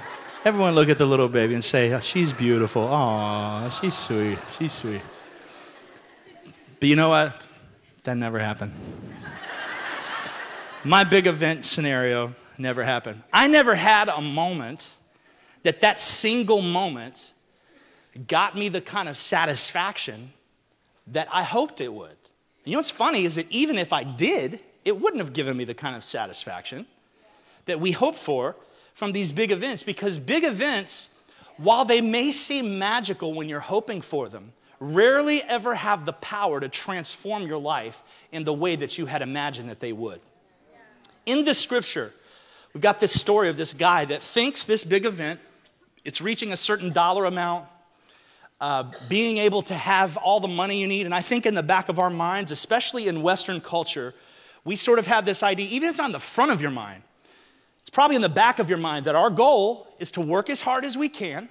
everyone 0.46 0.76
look 0.76 0.90
at 0.90 1.00
the 1.00 1.08
little 1.08 1.28
baby 1.28 1.56
and 1.56 1.64
say, 1.64 1.92
oh, 1.94 2.00
she's 2.00 2.32
beautiful. 2.32 2.84
Aw, 2.84 3.70
she's 3.70 3.98
sweet. 3.98 4.38
She's 4.58 4.74
sweet. 4.74 5.02
But 6.80 6.90
you 6.90 6.96
know 6.96 7.10
what? 7.10 7.42
That 8.04 8.18
never 8.18 8.38
happened. 8.38 8.74
My 10.84 11.04
big 11.04 11.26
event 11.28 11.66
scenario 11.66 12.36
never 12.58 12.84
happened. 12.84 13.24
I 13.34 13.48
never 13.48 13.76
had 13.76 14.10
a 14.10 14.22
moment 14.22 14.96
that 15.64 15.82
that 15.82 16.00
single 16.00 16.62
moment 16.62 17.34
got 18.28 18.56
me 18.56 18.70
the 18.70 18.82
kind 18.82 19.10
of 19.10 19.18
satisfaction 19.18 20.34
that 21.08 21.28
I 21.32 21.44
hoped 21.44 21.82
it 21.82 21.94
would. 21.94 22.16
You 22.64 22.74
know 22.74 22.78
what's 22.78 22.92
funny 22.92 23.26
is 23.26 23.36
that 23.36 23.50
even 23.50 23.78
if 23.78 23.92
I 23.92 24.04
did, 24.04 24.60
it 24.86 25.00
wouldn't 25.00 25.22
have 25.22 25.34
given 25.34 25.58
me 25.58 25.64
the 25.64 25.74
kind 25.74 25.96
of 25.96 26.04
satisfaction 26.04 26.86
that 27.66 27.80
we 27.80 27.92
hope 27.92 28.16
for 28.16 28.56
from 28.94 29.12
these 29.12 29.32
big 29.32 29.52
events 29.52 29.84
because 29.84 30.20
big 30.20 30.44
events, 30.44 31.20
while 31.58 31.86
they 31.86 32.02
may 32.02 32.32
seem 32.32 32.78
magical 32.78 33.34
when 33.34 33.50
you're 33.50 33.60
hoping 33.60 34.02
for 34.02 34.30
them, 34.30 34.54
rarely 34.80 35.44
ever 35.44 35.76
have 35.76 36.06
the 36.06 36.14
power 36.14 36.60
to 36.60 36.68
transform 36.68 37.48
your 37.48 37.60
life 37.60 38.02
in 38.32 38.44
the 38.44 38.54
way 38.54 38.76
that 38.76 38.98
you 38.98 39.06
had 39.06 39.22
imagined 39.22 39.70
that 39.70 39.80
they 39.80 39.94
would. 39.94 40.20
In 41.26 41.46
this 41.46 41.60
scripture, 41.60 42.12
we've 42.74 42.82
got 42.82 43.00
this 43.00 43.14
story 43.14 43.50
of 43.50 43.58
this 43.58 43.74
guy 43.74 44.06
that 44.06 44.22
thinks 44.22 44.66
this 44.66 44.84
big 44.84 45.06
event, 45.06 45.40
it's 46.04 46.20
reaching 46.20 46.52
a 46.52 46.58
certain 46.58 46.92
dollar 46.92 47.26
amount, 47.26 47.68
uh, 48.62 48.84
being 49.10 49.40
able 49.40 49.64
to 49.64 49.74
have 49.74 50.16
all 50.18 50.40
the 50.40 50.48
money 50.48 50.80
you 50.80 50.88
need. 50.88 51.06
And 51.08 51.16
I 51.16 51.22
think 51.22 51.46
in 51.48 51.56
the 51.56 51.64
back 51.64 51.90
of 51.90 51.98
our 51.98 52.12
minds, 52.12 52.52
especially 52.52 53.08
in 53.08 53.24
Western 53.24 53.60
culture, 53.60 54.14
we 54.64 54.76
sort 54.76 55.00
of 55.00 55.08
have 55.08 55.26
this 55.26 55.42
idea, 55.42 55.68
even 55.70 55.90
if 55.90 55.94
it's 55.94 56.00
on 56.00 56.12
the 56.12 56.20
front 56.20 56.52
of 56.52 56.62
your 56.62 56.70
mind, 56.70 57.02
it's 57.80 57.90
probably 57.90 58.16
in 58.16 58.22
the 58.22 58.30
back 58.30 58.60
of 58.60 58.70
your 58.70 58.78
mind 58.78 59.08
that 59.08 59.16
our 59.16 59.32
goal 59.32 59.88
is 59.98 60.12
to 60.12 60.22
work 60.22 60.50
as 60.50 60.62
hard 60.62 60.86
as 60.86 60.96
we 60.96 61.10
can 61.10 61.50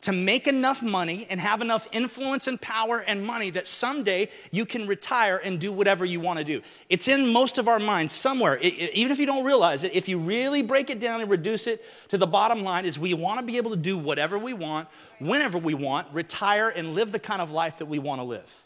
to 0.00 0.12
make 0.12 0.46
enough 0.46 0.80
money 0.80 1.26
and 1.28 1.40
have 1.40 1.60
enough 1.60 1.88
influence 1.90 2.46
and 2.46 2.60
power 2.60 3.00
and 3.00 3.26
money 3.26 3.50
that 3.50 3.66
someday 3.66 4.30
you 4.52 4.64
can 4.64 4.86
retire 4.86 5.38
and 5.38 5.58
do 5.58 5.72
whatever 5.72 6.04
you 6.04 6.20
want 6.20 6.38
to 6.38 6.44
do. 6.44 6.62
It's 6.88 7.08
in 7.08 7.26
most 7.32 7.58
of 7.58 7.66
our 7.66 7.80
minds 7.80 8.14
somewhere. 8.14 8.56
It, 8.58 8.78
it, 8.78 8.94
even 8.94 9.10
if 9.10 9.18
you 9.18 9.26
don't 9.26 9.44
realize 9.44 9.82
it, 9.82 9.94
if 9.94 10.08
you 10.08 10.20
really 10.20 10.62
break 10.62 10.88
it 10.88 11.00
down 11.00 11.20
and 11.20 11.28
reduce 11.28 11.66
it 11.66 11.84
to 12.10 12.18
the 12.18 12.28
bottom 12.28 12.62
line 12.62 12.84
is 12.84 12.96
we 12.96 13.12
want 13.12 13.40
to 13.40 13.46
be 13.46 13.56
able 13.56 13.72
to 13.72 13.76
do 13.76 13.98
whatever 13.98 14.38
we 14.38 14.54
want, 14.54 14.88
whenever 15.18 15.58
we 15.58 15.74
want, 15.74 16.06
retire 16.12 16.68
and 16.68 16.94
live 16.94 17.10
the 17.10 17.18
kind 17.18 17.42
of 17.42 17.50
life 17.50 17.78
that 17.78 17.86
we 17.86 17.98
want 17.98 18.20
to 18.20 18.24
live. 18.24 18.64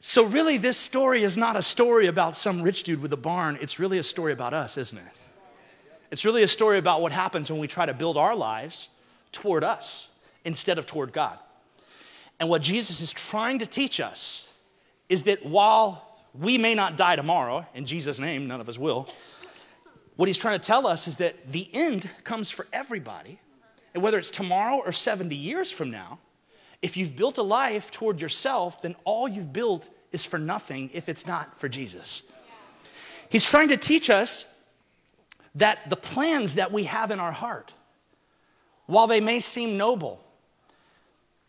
So 0.00 0.24
really 0.24 0.56
this 0.56 0.76
story 0.76 1.22
is 1.22 1.36
not 1.36 1.54
a 1.54 1.62
story 1.62 2.06
about 2.08 2.36
some 2.36 2.62
rich 2.62 2.82
dude 2.82 3.00
with 3.00 3.12
a 3.12 3.18
barn. 3.18 3.58
It's 3.60 3.78
really 3.78 3.98
a 3.98 4.02
story 4.02 4.32
about 4.32 4.54
us, 4.54 4.76
isn't 4.76 4.98
it? 4.98 5.04
It's 6.10 6.24
really 6.24 6.42
a 6.42 6.48
story 6.48 6.78
about 6.78 7.00
what 7.00 7.12
happens 7.12 7.48
when 7.48 7.60
we 7.60 7.68
try 7.68 7.86
to 7.86 7.94
build 7.94 8.16
our 8.16 8.34
lives 8.34 8.88
toward 9.32 9.64
us 9.64 10.10
instead 10.44 10.78
of 10.78 10.86
toward 10.86 11.12
God. 11.12 11.38
And 12.38 12.48
what 12.48 12.62
Jesus 12.62 13.00
is 13.00 13.12
trying 13.12 13.58
to 13.58 13.66
teach 13.66 14.00
us 14.00 14.52
is 15.08 15.24
that 15.24 15.44
while 15.44 16.06
we 16.32 16.56
may 16.56 16.74
not 16.74 16.96
die 16.96 17.16
tomorrow, 17.16 17.66
in 17.74 17.84
Jesus' 17.84 18.18
name, 18.18 18.46
none 18.46 18.60
of 18.60 18.68
us 18.68 18.78
will, 18.78 19.08
what 20.16 20.28
he's 20.28 20.38
trying 20.38 20.58
to 20.58 20.66
tell 20.66 20.86
us 20.86 21.08
is 21.08 21.16
that 21.16 21.50
the 21.50 21.68
end 21.72 22.08
comes 22.24 22.50
for 22.50 22.66
everybody. 22.72 23.38
And 23.94 24.02
whether 24.02 24.18
it's 24.18 24.30
tomorrow 24.30 24.76
or 24.76 24.92
70 24.92 25.34
years 25.34 25.72
from 25.72 25.90
now, 25.90 26.18
if 26.82 26.96
you've 26.96 27.16
built 27.16 27.38
a 27.38 27.42
life 27.42 27.90
toward 27.90 28.20
yourself, 28.20 28.82
then 28.82 28.96
all 29.04 29.28
you've 29.28 29.52
built 29.52 29.88
is 30.12 30.24
for 30.24 30.38
nothing 30.38 30.90
if 30.92 31.08
it's 31.08 31.26
not 31.26 31.58
for 31.58 31.68
Jesus. 31.68 32.32
He's 33.28 33.48
trying 33.48 33.68
to 33.68 33.76
teach 33.76 34.10
us 34.10 34.64
that 35.54 35.88
the 35.88 35.96
plans 35.96 36.54
that 36.56 36.72
we 36.72 36.84
have 36.84 37.10
in 37.10 37.20
our 37.20 37.32
heart, 37.32 37.72
while 38.90 39.06
they 39.06 39.20
may 39.20 39.38
seem 39.38 39.76
noble, 39.76 40.20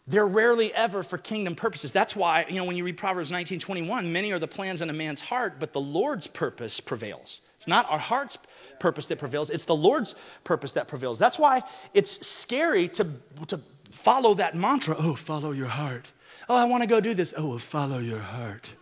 they're 0.07 0.27
rarely 0.27 0.74
ever 0.74 1.03
for 1.03 1.17
kingdom 1.17 1.55
purposes. 1.55 1.91
That's 1.91 2.15
why, 2.15 2.45
you 2.48 2.55
know, 2.55 2.65
when 2.65 2.75
you 2.75 2.83
read 2.83 2.98
Proverbs 2.98 3.31
19 3.31 3.60
21, 3.60 4.12
many 4.12 4.31
are 4.31 4.39
the 4.39 4.48
plans 4.48 4.81
in 4.81 4.89
a 4.89 4.93
man's 4.93 5.21
heart, 5.21 5.55
but 5.60 5.74
the 5.74 5.81
Lord's 5.81 6.27
purpose 6.27 6.79
prevails. 6.79 7.41
It's 7.55 7.67
not 7.67 7.89
our 7.89 8.00
heart's 8.00 8.38
purpose 8.79 9.07
that 9.07 9.19
prevails, 9.19 9.50
it's 9.50 9.65
the 9.65 9.75
Lord's 9.75 10.15
purpose 10.43 10.74
that 10.74 10.88
prevails. 10.88 11.17
That's 11.17 11.39
why 11.39 11.63
it's 11.93 12.25
scary 12.25 12.88
to, 12.89 13.07
to 13.48 13.60
follow 13.89 14.33
that 14.36 14.55
mantra 14.55 14.95
oh, 15.00 15.15
follow 15.15 15.51
your 15.51 15.67
heart. 15.67 16.10
Oh, 16.48 16.55
I 16.55 16.65
want 16.65 16.83
to 16.83 16.88
go 16.88 17.00
do 17.00 17.13
this. 17.13 17.33
Oh, 17.38 17.57
follow 17.57 18.00
your 18.00 18.19
heart 18.19 18.75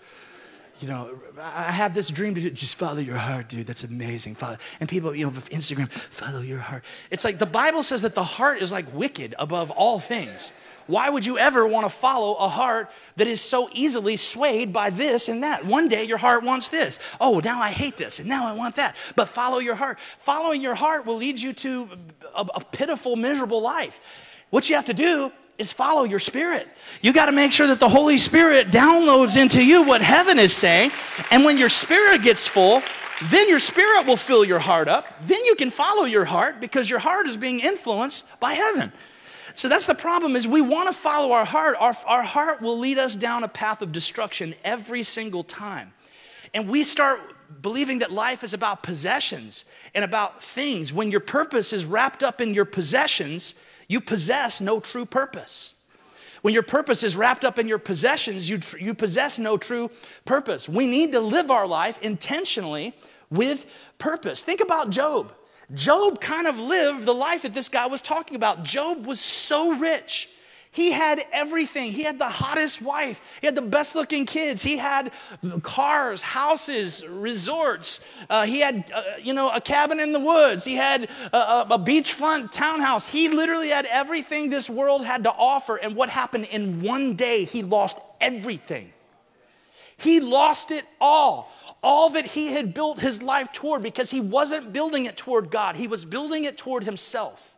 you 0.81 0.87
know, 0.87 1.19
I 1.37 1.71
have 1.71 1.93
this 1.93 2.09
dream 2.09 2.35
to 2.35 2.41
do, 2.41 2.49
just 2.49 2.75
follow 2.75 2.99
your 2.99 3.17
heart, 3.17 3.49
dude. 3.49 3.67
That's 3.67 3.83
amazing. 3.83 4.35
Follow. 4.35 4.57
And 4.79 4.87
people, 4.87 5.15
you 5.15 5.25
know, 5.25 5.31
Instagram, 5.31 5.89
follow 5.89 6.41
your 6.41 6.59
heart. 6.59 6.83
It's 7.11 7.23
like 7.23 7.37
the 7.37 7.45
Bible 7.45 7.83
says 7.83 8.01
that 8.03 8.15
the 8.15 8.23
heart 8.23 8.61
is 8.61 8.71
like 8.71 8.85
wicked 8.93 9.35
above 9.37 9.71
all 9.71 9.99
things. 9.99 10.53
Why 10.87 11.07
would 11.07 11.23
you 11.23 11.37
ever 11.37 11.67
want 11.67 11.85
to 11.85 11.89
follow 11.91 12.33
a 12.33 12.47
heart 12.47 12.89
that 13.17 13.27
is 13.27 13.41
so 13.41 13.69
easily 13.73 14.17
swayed 14.17 14.73
by 14.73 14.89
this 14.89 15.29
and 15.29 15.43
that? 15.43 15.63
One 15.63 15.87
day 15.87 16.03
your 16.03 16.17
heart 16.17 16.43
wants 16.43 16.69
this. 16.69 16.97
Oh, 17.21 17.39
now 17.43 17.61
I 17.61 17.69
hate 17.69 17.95
this 17.95 18.19
and 18.19 18.27
now 18.27 18.47
I 18.47 18.53
want 18.53 18.77
that. 18.77 18.95
But 19.15 19.27
follow 19.27 19.59
your 19.59 19.75
heart. 19.75 19.99
Following 20.21 20.61
your 20.61 20.73
heart 20.73 21.05
will 21.05 21.17
lead 21.17 21.39
you 21.39 21.53
to 21.53 21.89
a, 22.35 22.41
a 22.55 22.65
pitiful, 22.71 23.15
miserable 23.15 23.61
life. 23.61 24.01
What 24.49 24.67
you 24.67 24.75
have 24.77 24.87
to 24.87 24.95
do 24.95 25.31
is 25.59 25.71
follow 25.71 26.05
your 26.05 26.19
spirit. 26.19 26.67
You 27.01 27.13
got 27.13 27.27
to 27.27 27.31
make 27.31 27.51
sure 27.51 27.67
that 27.67 27.79
the 27.79 27.89
Holy 27.89 28.17
Spirit 28.17 28.67
downloads 28.67 29.39
into 29.39 29.63
you 29.63 29.83
what 29.83 30.01
heaven 30.01 30.39
is 30.39 30.55
saying. 30.55 30.91
And 31.29 31.43
when 31.43 31.57
your 31.57 31.69
spirit 31.69 32.23
gets 32.23 32.47
full, 32.47 32.81
then 33.25 33.49
your 33.49 33.59
spirit 33.59 34.07
will 34.07 34.17
fill 34.17 34.45
your 34.45 34.59
heart 34.59 34.87
up. 34.87 35.05
Then 35.27 35.43
you 35.43 35.55
can 35.55 35.69
follow 35.69 36.05
your 36.05 36.25
heart 36.25 36.61
because 36.61 36.89
your 36.89 36.99
heart 36.99 37.27
is 37.27 37.35
being 37.35 37.59
influenced 37.59 38.39
by 38.39 38.53
heaven. 38.53 38.91
So 39.55 39.67
that's 39.67 39.85
the 39.85 39.95
problem 39.95 40.37
is 40.37 40.47
we 40.47 40.61
want 40.61 40.87
to 40.87 40.93
follow 40.93 41.33
our 41.33 41.43
heart. 41.43 41.75
Our, 41.79 41.95
our 42.05 42.23
heart 42.23 42.61
will 42.61 42.77
lead 42.79 42.97
us 42.97 43.15
down 43.15 43.43
a 43.43 43.49
path 43.49 43.81
of 43.81 43.91
destruction 43.91 44.55
every 44.63 45.03
single 45.03 45.43
time. 45.43 45.91
And 46.53 46.69
we 46.69 46.85
start 46.85 47.19
believing 47.61 47.99
that 47.99 48.11
life 48.11 48.43
is 48.43 48.53
about 48.53 48.83
possessions 48.83 49.65
and 49.93 50.05
about 50.05 50.41
things. 50.41 50.93
When 50.93 51.11
your 51.11 51.19
purpose 51.19 51.73
is 51.73 51.85
wrapped 51.85 52.23
up 52.23 52.39
in 52.39 52.53
your 52.53 52.63
possessions, 52.65 53.55
you 53.89 53.99
possess 53.99 54.61
no 54.61 54.79
true 54.79 55.05
purpose. 55.05 55.73
When 56.41 56.53
your 56.53 56.63
purpose 56.63 57.03
is 57.03 57.17
wrapped 57.17 57.43
up 57.43 57.59
in 57.59 57.67
your 57.67 57.79
possessions, 57.79 58.49
you, 58.49 58.61
you 58.79 58.93
possess 58.93 59.37
no 59.37 59.57
true 59.57 59.91
purpose. 60.23 60.69
We 60.69 60.85
need 60.85 61.11
to 61.11 61.19
live 61.19 61.51
our 61.51 61.67
life 61.67 62.01
intentionally 62.01 62.93
with 63.29 63.65
purpose. 63.97 64.41
Think 64.41 64.61
about 64.61 64.89
Job. 64.89 65.33
Job 65.73 66.21
kind 66.21 66.47
of 66.47 66.57
lived 66.57 67.05
the 67.05 67.13
life 67.13 67.41
that 67.41 67.53
this 67.53 67.67
guy 67.67 67.87
was 67.87 68.01
talking 68.01 68.37
about. 68.37 68.63
Job 68.63 69.05
was 69.05 69.19
so 69.19 69.75
rich. 69.75 70.29
He 70.71 70.91
had 70.91 71.25
everything. 71.31 71.91
He 71.91 72.03
had 72.03 72.19
the 72.19 72.29
hottest 72.29 72.79
wife. 72.79 73.19
He 73.41 73.47
had 73.47 73.55
the 73.55 73.61
best 73.61 73.95
looking 73.95 74.27
kids. 74.27 74.61
He 74.61 74.77
had 74.77 75.11
cars, 75.63 76.21
houses, 76.21 77.05
resorts. 77.07 78.07
Uh, 78.29 78.45
he 78.45 78.59
had, 78.59 78.89
uh, 78.93 79.03
you 79.19 79.33
know, 79.33 79.49
a 79.49 79.59
cabin 79.59 79.99
in 79.99 80.11
the 80.11 80.19
woods. 80.19 80.63
He 80.63 80.75
had 80.75 81.09
a, 81.33 81.65
a 81.71 81.79
beachfront 81.79 82.51
townhouse. 82.51 83.07
He 83.07 83.29
literally 83.29 83.69
had 83.69 83.87
everything 83.87 84.49
this 84.49 84.69
world 84.69 85.03
had 85.03 85.23
to 85.23 85.31
offer. 85.31 85.77
And 85.77 85.95
what 85.95 86.09
happened 86.09 86.45
in 86.51 86.83
one 86.83 87.15
day, 87.15 87.45
he 87.45 87.63
lost 87.63 87.97
everything. 88.21 88.93
He 89.97 90.19
lost 90.19 90.71
it 90.71 90.85
all. 91.01 91.51
All 91.81 92.11
that 92.11 92.25
he 92.25 92.47
had 92.47 92.75
built 92.75 92.99
his 92.99 93.23
life 93.23 93.51
toward 93.53 93.81
because 93.81 94.11
he 94.11 94.21
wasn't 94.21 94.71
building 94.71 95.07
it 95.07 95.17
toward 95.17 95.49
God, 95.49 95.75
he 95.75 95.87
was 95.87 96.05
building 96.05 96.43
it 96.43 96.57
toward 96.57 96.83
himself. 96.83 97.48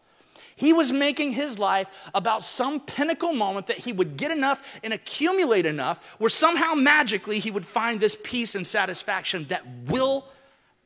He 0.61 0.73
was 0.73 0.91
making 0.91 1.31
his 1.31 1.57
life 1.57 1.87
about 2.13 2.45
some 2.45 2.81
pinnacle 2.81 3.33
moment 3.33 3.65
that 3.65 3.79
he 3.79 3.91
would 3.91 4.15
get 4.15 4.29
enough 4.29 4.79
and 4.83 4.93
accumulate 4.93 5.65
enough 5.65 5.97
where 6.19 6.29
somehow 6.29 6.75
magically 6.75 7.39
he 7.39 7.49
would 7.49 7.65
find 7.65 7.99
this 7.99 8.15
peace 8.23 8.53
and 8.53 8.65
satisfaction 8.67 9.45
that 9.45 9.65
will 9.87 10.23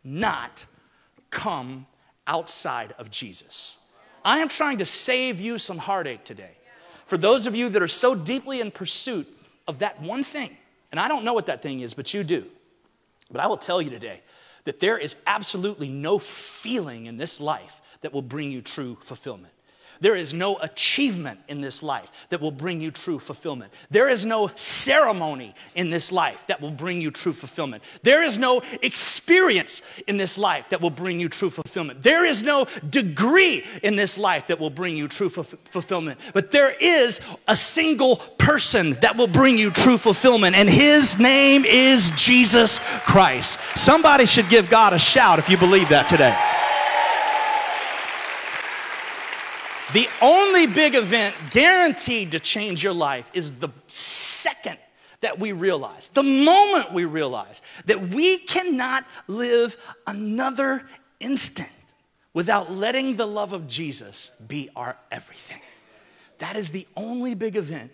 not 0.01 0.65
come 1.29 1.87
outside 2.25 2.95
of 2.97 3.11
Jesus. 3.11 3.77
I 4.23 4.39
am 4.39 4.47
trying 4.47 4.77
to 4.77 4.85
save 4.85 5.41
you 5.41 5.57
some 5.57 5.77
heartache 5.77 6.23
today. 6.23 6.55
For 7.05 7.17
those 7.17 7.45
of 7.45 7.53
you 7.53 7.67
that 7.67 7.81
are 7.81 7.89
so 7.89 8.15
deeply 8.15 8.61
in 8.61 8.71
pursuit 8.71 9.27
of 9.67 9.79
that 9.79 10.01
one 10.01 10.23
thing, 10.23 10.55
and 10.91 11.01
I 11.01 11.09
don't 11.09 11.25
know 11.25 11.33
what 11.33 11.47
that 11.47 11.61
thing 11.61 11.81
is, 11.81 11.93
but 11.93 12.13
you 12.13 12.23
do. 12.23 12.45
But 13.29 13.41
I 13.41 13.47
will 13.47 13.57
tell 13.57 13.81
you 13.81 13.89
today 13.89 14.21
that 14.63 14.79
there 14.79 14.97
is 14.97 15.17
absolutely 15.27 15.89
no 15.89 16.17
feeling 16.17 17.07
in 17.07 17.17
this 17.17 17.41
life 17.41 17.81
that 17.99 18.13
will 18.13 18.21
bring 18.21 18.53
you 18.53 18.61
true 18.61 18.97
fulfillment. 19.01 19.51
There 20.01 20.15
is 20.15 20.33
no 20.33 20.57
achievement 20.57 21.39
in 21.47 21.61
this 21.61 21.81
life 21.81 22.27
that 22.29 22.41
will 22.41 22.51
bring 22.51 22.81
you 22.81 22.91
true 22.91 23.19
fulfillment. 23.19 23.71
There 23.89 24.09
is 24.09 24.25
no 24.25 24.51
ceremony 24.55 25.55
in 25.75 25.89
this 25.89 26.11
life 26.11 26.45
that 26.47 26.61
will 26.61 26.71
bring 26.71 27.01
you 27.01 27.11
true 27.11 27.33
fulfillment. 27.33 27.83
There 28.03 28.23
is 28.23 28.37
no 28.37 28.61
experience 28.81 29.81
in 30.07 30.17
this 30.17 30.37
life 30.37 30.69
that 30.69 30.81
will 30.81 30.89
bring 30.89 31.19
you 31.19 31.29
true 31.29 31.49
fulfillment. 31.49 32.01
There 32.01 32.25
is 32.25 32.43
no 32.43 32.67
degree 32.89 33.63
in 33.83 33.95
this 33.95 34.17
life 34.17 34.47
that 34.47 34.59
will 34.59 34.69
bring 34.69 34.97
you 34.97 35.07
true 35.07 35.29
fulfillment. 35.29 36.19
But 36.33 36.51
there 36.51 36.75
is 36.79 37.21
a 37.47 37.55
single 37.55 38.17
person 38.37 38.93
that 39.01 39.15
will 39.15 39.27
bring 39.27 39.57
you 39.57 39.71
true 39.71 39.97
fulfillment, 39.97 40.55
and 40.55 40.69
his 40.69 41.19
name 41.19 41.65
is 41.65 42.11
Jesus 42.11 42.79
Christ. 43.05 43.59
Somebody 43.75 44.25
should 44.25 44.49
give 44.49 44.69
God 44.69 44.93
a 44.93 44.99
shout 44.99 45.39
if 45.39 45.49
you 45.49 45.57
believe 45.57 45.89
that 45.89 46.07
today. 46.07 46.35
The 49.95 50.09
only 50.21 50.67
big 50.67 50.93
event 50.93 51.33
guaranteed 51.51 52.31
to 52.33 52.39
change 52.41 52.83
your 52.83 52.91
life 52.91 53.31
is 53.33 53.53
the 53.53 53.69
second 53.87 54.77
that 55.21 55.39
we 55.39 55.53
realize, 55.53 56.09
the 56.09 56.21
moment 56.21 56.91
we 56.91 57.05
realize 57.05 57.61
that 57.85 58.09
we 58.09 58.39
cannot 58.39 59.05
live 59.29 59.77
another 60.05 60.83
instant 61.21 61.71
without 62.33 62.69
letting 62.69 63.15
the 63.15 63.25
love 63.25 63.53
of 63.53 63.69
Jesus 63.69 64.33
be 64.45 64.69
our 64.75 64.97
everything. 65.11 65.61
That 66.39 66.57
is 66.57 66.71
the 66.71 66.85
only 66.97 67.33
big 67.33 67.55
event 67.55 67.89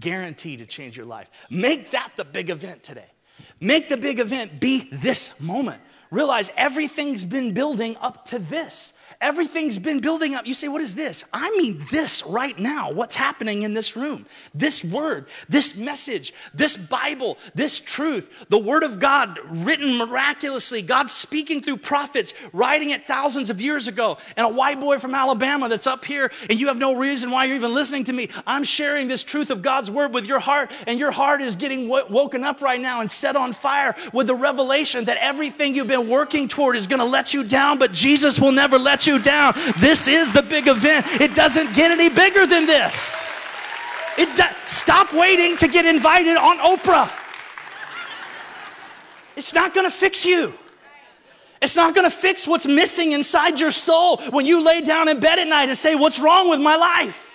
guaranteed 0.00 0.58
to 0.58 0.66
change 0.66 0.96
your 0.96 1.06
life. 1.06 1.30
Make 1.48 1.92
that 1.92 2.10
the 2.16 2.24
big 2.24 2.50
event 2.50 2.82
today. 2.82 3.12
Make 3.60 3.88
the 3.88 3.96
big 3.96 4.18
event 4.18 4.58
be 4.58 4.88
this 4.90 5.40
moment. 5.40 5.80
Realize 6.10 6.50
everything's 6.56 7.22
been 7.22 7.54
building 7.54 7.96
up 8.00 8.24
to 8.26 8.40
this. 8.40 8.94
Everything's 9.20 9.78
been 9.78 10.00
building 10.00 10.34
up. 10.34 10.46
You 10.46 10.54
say, 10.54 10.68
What 10.68 10.82
is 10.82 10.94
this? 10.94 11.24
I 11.32 11.50
mean, 11.56 11.84
this 11.90 12.24
right 12.26 12.58
now, 12.58 12.92
what's 12.92 13.16
happening 13.16 13.62
in 13.62 13.72
this 13.72 13.96
room. 13.96 14.26
This 14.54 14.84
word, 14.84 15.26
this 15.48 15.78
message, 15.78 16.34
this 16.52 16.76
Bible, 16.76 17.38
this 17.54 17.80
truth, 17.80 18.46
the 18.48 18.58
word 18.58 18.82
of 18.82 18.98
God 18.98 19.38
written 19.48 19.96
miraculously, 19.96 20.82
God 20.82 21.10
speaking 21.10 21.62
through 21.62 21.78
prophets, 21.78 22.34
writing 22.52 22.90
it 22.90 23.06
thousands 23.06 23.48
of 23.48 23.60
years 23.60 23.88
ago, 23.88 24.18
and 24.36 24.46
a 24.46 24.50
white 24.50 24.80
boy 24.80 24.98
from 24.98 25.14
Alabama 25.14 25.68
that's 25.68 25.86
up 25.86 26.04
here, 26.04 26.30
and 26.50 26.60
you 26.60 26.66
have 26.68 26.76
no 26.76 26.94
reason 26.94 27.30
why 27.30 27.46
you're 27.46 27.56
even 27.56 27.74
listening 27.74 28.04
to 28.04 28.12
me. 28.12 28.28
I'm 28.46 28.64
sharing 28.64 29.08
this 29.08 29.24
truth 29.24 29.50
of 29.50 29.62
God's 29.62 29.90
word 29.90 30.12
with 30.12 30.26
your 30.26 30.40
heart, 30.40 30.70
and 30.86 30.98
your 30.98 31.10
heart 31.10 31.40
is 31.40 31.56
getting 31.56 31.88
w- 31.88 32.06
woken 32.12 32.44
up 32.44 32.60
right 32.60 32.80
now 32.80 33.00
and 33.00 33.10
set 33.10 33.36
on 33.36 33.52
fire 33.52 33.94
with 34.12 34.26
the 34.26 34.34
revelation 34.34 35.04
that 35.06 35.16
everything 35.20 35.74
you've 35.74 35.86
been 35.86 36.08
working 36.08 36.48
toward 36.48 36.76
is 36.76 36.86
going 36.86 37.00
to 37.00 37.06
let 37.06 37.32
you 37.32 37.42
down, 37.44 37.78
but 37.78 37.92
Jesus 37.92 38.38
will 38.38 38.52
never 38.52 38.78
let 38.78 39.05
you 39.05 39.05
down. 39.18 39.54
This 39.78 40.08
is 40.08 40.32
the 40.32 40.42
big 40.42 40.68
event. 40.68 41.06
It 41.20 41.34
doesn't 41.34 41.74
get 41.74 41.90
any 41.90 42.08
bigger 42.08 42.46
than 42.46 42.66
this. 42.66 43.22
It 44.18 44.34
do- 44.36 44.56
stop 44.66 45.12
waiting 45.12 45.56
to 45.58 45.68
get 45.68 45.84
invited 45.84 46.36
on 46.36 46.58
Oprah. 46.58 47.10
It's 49.36 49.52
not 49.54 49.74
going 49.74 49.86
to 49.86 49.96
fix 49.96 50.24
you. 50.24 50.54
It's 51.60 51.76
not 51.76 51.94
going 51.94 52.04
to 52.08 52.16
fix 52.16 52.46
what's 52.46 52.66
missing 52.66 53.12
inside 53.12 53.60
your 53.60 53.70
soul 53.70 54.18
when 54.30 54.46
you 54.46 54.62
lay 54.62 54.80
down 54.80 55.08
in 55.08 55.20
bed 55.20 55.38
at 55.38 55.46
night 55.46 55.68
and 55.68 55.76
say, 55.76 55.94
What's 55.94 56.18
wrong 56.18 56.50
with 56.50 56.60
my 56.60 56.76
life? 56.76 57.34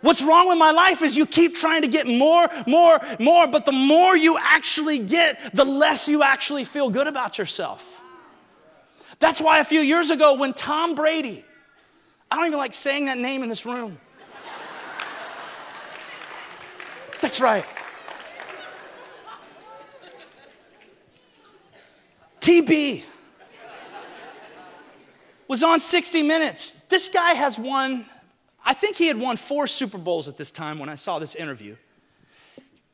What's 0.00 0.22
wrong 0.22 0.48
with 0.48 0.58
my 0.58 0.70
life 0.70 1.00
is 1.00 1.16
you 1.16 1.24
keep 1.24 1.54
trying 1.54 1.80
to 1.80 1.88
get 1.88 2.06
more, 2.06 2.46
more, 2.66 3.00
more, 3.18 3.46
but 3.46 3.64
the 3.64 3.72
more 3.72 4.14
you 4.14 4.36
actually 4.38 4.98
get, 4.98 5.54
the 5.54 5.64
less 5.64 6.08
you 6.08 6.22
actually 6.22 6.64
feel 6.66 6.90
good 6.90 7.06
about 7.06 7.38
yourself. 7.38 7.93
That's 9.20 9.40
why 9.40 9.58
a 9.58 9.64
few 9.64 9.80
years 9.80 10.10
ago, 10.10 10.34
when 10.34 10.54
Tom 10.54 10.94
Brady, 10.94 11.44
I 12.30 12.36
don't 12.36 12.46
even 12.46 12.58
like 12.58 12.74
saying 12.74 13.06
that 13.06 13.18
name 13.18 13.42
in 13.42 13.48
this 13.48 13.64
room. 13.64 13.98
That's 17.20 17.40
right. 17.40 17.64
TB 22.40 23.04
was 25.48 25.62
on 25.62 25.80
60 25.80 26.22
Minutes. 26.22 26.84
This 26.86 27.08
guy 27.08 27.32
has 27.32 27.58
won, 27.58 28.04
I 28.64 28.74
think 28.74 28.96
he 28.96 29.08
had 29.08 29.18
won 29.18 29.38
four 29.38 29.66
Super 29.66 29.96
Bowls 29.96 30.28
at 30.28 30.36
this 30.36 30.50
time 30.50 30.78
when 30.78 30.90
I 30.90 30.94
saw 30.96 31.18
this 31.18 31.34
interview. 31.34 31.76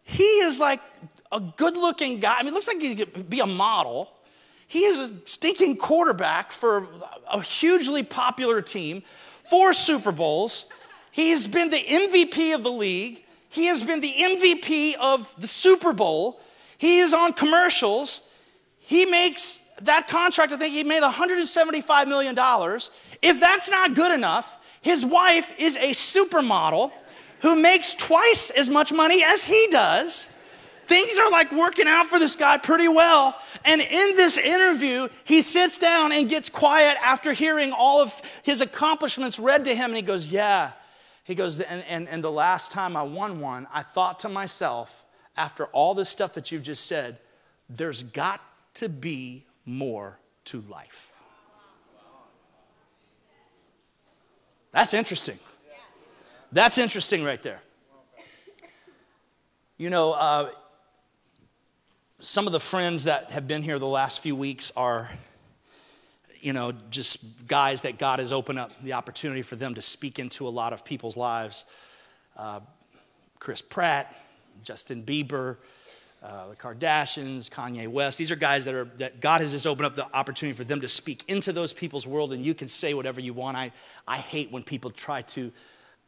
He 0.04 0.22
is 0.22 0.60
like 0.60 0.80
a 1.32 1.40
good 1.40 1.76
looking 1.76 2.20
guy. 2.20 2.36
I 2.38 2.42
mean, 2.44 2.54
looks 2.54 2.68
like 2.68 2.80
he 2.80 2.94
could 2.94 3.28
be 3.28 3.40
a 3.40 3.46
model. 3.46 4.12
He 4.70 4.84
is 4.84 5.00
a 5.00 5.10
stinking 5.26 5.78
quarterback 5.78 6.52
for 6.52 6.86
a 7.28 7.42
hugely 7.42 8.04
popular 8.04 8.62
team, 8.62 9.02
four 9.48 9.72
Super 9.72 10.12
Bowls. 10.12 10.66
He 11.10 11.30
has 11.30 11.48
been 11.48 11.70
the 11.70 11.82
MVP 11.82 12.54
of 12.54 12.62
the 12.62 12.70
league. 12.70 13.24
He 13.48 13.66
has 13.66 13.82
been 13.82 14.00
the 14.00 14.12
MVP 14.12 14.94
of 15.00 15.34
the 15.38 15.48
Super 15.48 15.92
Bowl. 15.92 16.40
He 16.78 17.00
is 17.00 17.12
on 17.12 17.32
commercials. 17.32 18.30
He 18.78 19.06
makes 19.06 19.68
that 19.82 20.06
contract, 20.06 20.52
I 20.52 20.56
think 20.56 20.72
he 20.72 20.84
made 20.84 21.02
$175 21.02 22.06
million. 22.06 22.38
If 23.22 23.40
that's 23.40 23.68
not 23.68 23.94
good 23.94 24.12
enough, 24.12 24.56
his 24.82 25.04
wife 25.04 25.50
is 25.58 25.74
a 25.78 25.90
supermodel 25.90 26.92
who 27.40 27.56
makes 27.56 27.92
twice 27.94 28.50
as 28.50 28.68
much 28.68 28.92
money 28.92 29.24
as 29.24 29.42
he 29.42 29.66
does. 29.72 30.32
Things 30.90 31.20
are 31.20 31.30
like 31.30 31.52
working 31.52 31.86
out 31.86 32.06
for 32.06 32.18
this 32.18 32.34
guy 32.34 32.58
pretty 32.58 32.88
well. 32.88 33.40
And 33.64 33.80
in 33.80 34.16
this 34.16 34.36
interview, 34.36 35.06
he 35.22 35.40
sits 35.40 35.78
down 35.78 36.10
and 36.10 36.28
gets 36.28 36.48
quiet 36.48 36.98
after 37.00 37.32
hearing 37.32 37.70
all 37.70 38.02
of 38.02 38.20
his 38.42 38.60
accomplishments 38.60 39.38
read 39.38 39.66
to 39.66 39.74
him. 39.74 39.90
And 39.90 39.96
he 39.96 40.02
goes, 40.02 40.32
Yeah. 40.32 40.72
He 41.22 41.36
goes, 41.36 41.60
and, 41.60 41.84
and, 41.88 42.08
and 42.08 42.24
the 42.24 42.32
last 42.32 42.72
time 42.72 42.96
I 42.96 43.04
won 43.04 43.38
one, 43.38 43.68
I 43.72 43.84
thought 43.84 44.18
to 44.20 44.28
myself, 44.28 45.04
after 45.36 45.66
all 45.66 45.94
this 45.94 46.08
stuff 46.08 46.34
that 46.34 46.50
you've 46.50 46.64
just 46.64 46.86
said, 46.86 47.18
there's 47.68 48.02
got 48.02 48.40
to 48.74 48.88
be 48.88 49.44
more 49.64 50.18
to 50.46 50.60
life. 50.62 51.12
That's 54.72 54.92
interesting. 54.92 55.38
That's 56.50 56.78
interesting 56.78 57.22
right 57.22 57.40
there. 57.42 57.60
You 59.76 59.90
know, 59.90 60.14
uh, 60.14 60.50
some 62.20 62.46
of 62.46 62.52
the 62.52 62.60
friends 62.60 63.04
that 63.04 63.30
have 63.30 63.48
been 63.48 63.62
here 63.62 63.78
the 63.78 63.86
last 63.86 64.20
few 64.20 64.36
weeks 64.36 64.70
are, 64.76 65.10
you 66.40 66.52
know, 66.52 66.72
just 66.90 67.46
guys 67.46 67.80
that 67.82 67.98
God 67.98 68.18
has 68.18 68.30
opened 68.30 68.58
up 68.58 68.72
the 68.82 68.92
opportunity 68.92 69.42
for 69.42 69.56
them 69.56 69.74
to 69.74 69.82
speak 69.82 70.18
into 70.18 70.46
a 70.46 70.50
lot 70.50 70.72
of 70.72 70.84
people's 70.84 71.16
lives. 71.16 71.64
Uh, 72.36 72.60
Chris 73.38 73.62
Pratt, 73.62 74.14
Justin 74.62 75.02
Bieber, 75.02 75.56
uh, 76.22 76.48
the 76.48 76.56
Kardashians, 76.56 77.48
Kanye 77.48 77.88
West. 77.88 78.18
These 78.18 78.30
are 78.30 78.36
guys 78.36 78.66
that 78.66 78.74
are 78.74 78.84
that 78.96 79.20
God 79.20 79.40
has 79.40 79.52
just 79.52 79.66
opened 79.66 79.86
up 79.86 79.94
the 79.94 80.06
opportunity 80.14 80.54
for 80.54 80.64
them 80.64 80.82
to 80.82 80.88
speak 80.88 81.24
into 81.26 81.52
those 81.52 81.72
people's 81.72 82.06
world, 82.06 82.34
and 82.34 82.44
you 82.44 82.52
can 82.52 82.68
say 82.68 82.92
whatever 82.92 83.20
you 83.20 83.32
want. 83.32 83.56
I, 83.56 83.72
I 84.06 84.18
hate 84.18 84.52
when 84.52 84.62
people 84.62 84.90
try 84.90 85.22
to 85.22 85.50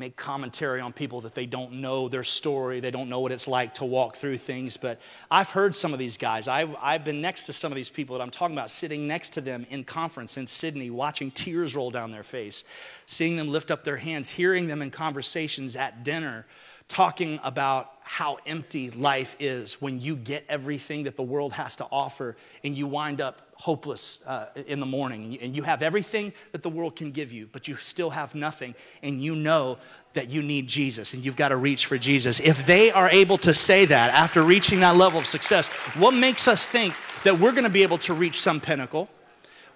make 0.02 0.16
commentary 0.16 0.80
on 0.80 0.92
people 0.92 1.20
that 1.20 1.32
they 1.32 1.46
don't 1.46 1.74
know 1.74 2.08
their 2.08 2.24
story, 2.24 2.80
they 2.80 2.90
don't 2.90 3.08
know 3.08 3.20
what 3.20 3.30
it's 3.30 3.46
like 3.46 3.72
to 3.72 3.84
walk 3.84 4.16
through 4.16 4.36
things. 4.36 4.76
But 4.76 5.00
I've 5.30 5.50
heard 5.50 5.76
some 5.76 5.92
of 5.92 6.00
these 6.00 6.16
guys. 6.16 6.48
I, 6.48 6.66
I've 6.82 7.04
been 7.04 7.20
next 7.20 7.46
to 7.46 7.52
some 7.52 7.70
of 7.70 7.76
these 7.76 7.88
people 7.88 8.18
that 8.18 8.22
I'm 8.22 8.32
talking 8.32 8.56
about, 8.56 8.68
sitting 8.68 9.06
next 9.06 9.30
to 9.34 9.40
them 9.40 9.64
in 9.70 9.84
conference 9.84 10.36
in 10.36 10.48
Sydney, 10.48 10.90
watching 10.90 11.30
tears 11.30 11.76
roll 11.76 11.92
down 11.92 12.10
their 12.10 12.24
face, 12.24 12.64
seeing 13.06 13.36
them 13.36 13.48
lift 13.48 13.70
up 13.70 13.84
their 13.84 13.98
hands, 13.98 14.28
hearing 14.28 14.66
them 14.66 14.82
in 14.82 14.90
conversations 14.90 15.76
at 15.76 16.02
dinner 16.02 16.46
talking 16.92 17.40
about 17.42 17.90
how 18.02 18.38
empty 18.44 18.90
life 18.90 19.34
is 19.40 19.80
when 19.80 19.98
you 19.98 20.14
get 20.14 20.44
everything 20.46 21.04
that 21.04 21.16
the 21.16 21.22
world 21.22 21.54
has 21.54 21.74
to 21.76 21.86
offer 21.90 22.36
and 22.62 22.76
you 22.76 22.86
wind 22.86 23.22
up 23.22 23.40
hopeless 23.54 24.22
uh, 24.26 24.48
in 24.66 24.78
the 24.78 24.86
morning 24.86 25.38
and 25.40 25.56
you 25.56 25.62
have 25.62 25.80
everything 25.80 26.34
that 26.50 26.62
the 26.62 26.68
world 26.68 26.94
can 26.94 27.10
give 27.10 27.32
you, 27.32 27.48
but 27.50 27.66
you 27.66 27.76
still 27.76 28.10
have 28.10 28.34
nothing 28.34 28.74
and 29.02 29.22
you 29.22 29.34
know 29.34 29.78
that 30.12 30.28
you 30.28 30.42
need 30.42 30.66
Jesus 30.66 31.14
and 31.14 31.24
you've 31.24 31.36
got 31.36 31.48
to 31.48 31.56
reach 31.56 31.86
for 31.86 31.96
Jesus. 31.96 32.40
If 32.40 32.66
they 32.66 32.90
are 32.90 33.08
able 33.08 33.38
to 33.38 33.54
say 33.54 33.86
that 33.86 34.12
after 34.12 34.42
reaching 34.42 34.80
that 34.80 34.96
level 34.96 35.18
of 35.18 35.26
success, 35.26 35.68
what 35.96 36.12
makes 36.12 36.46
us 36.46 36.66
think 36.66 36.92
that 37.24 37.38
we're 37.38 37.52
going 37.52 37.64
to 37.64 37.70
be 37.70 37.84
able 37.84 37.98
to 37.98 38.12
reach 38.12 38.38
some 38.38 38.60
pinnacle? 38.60 39.08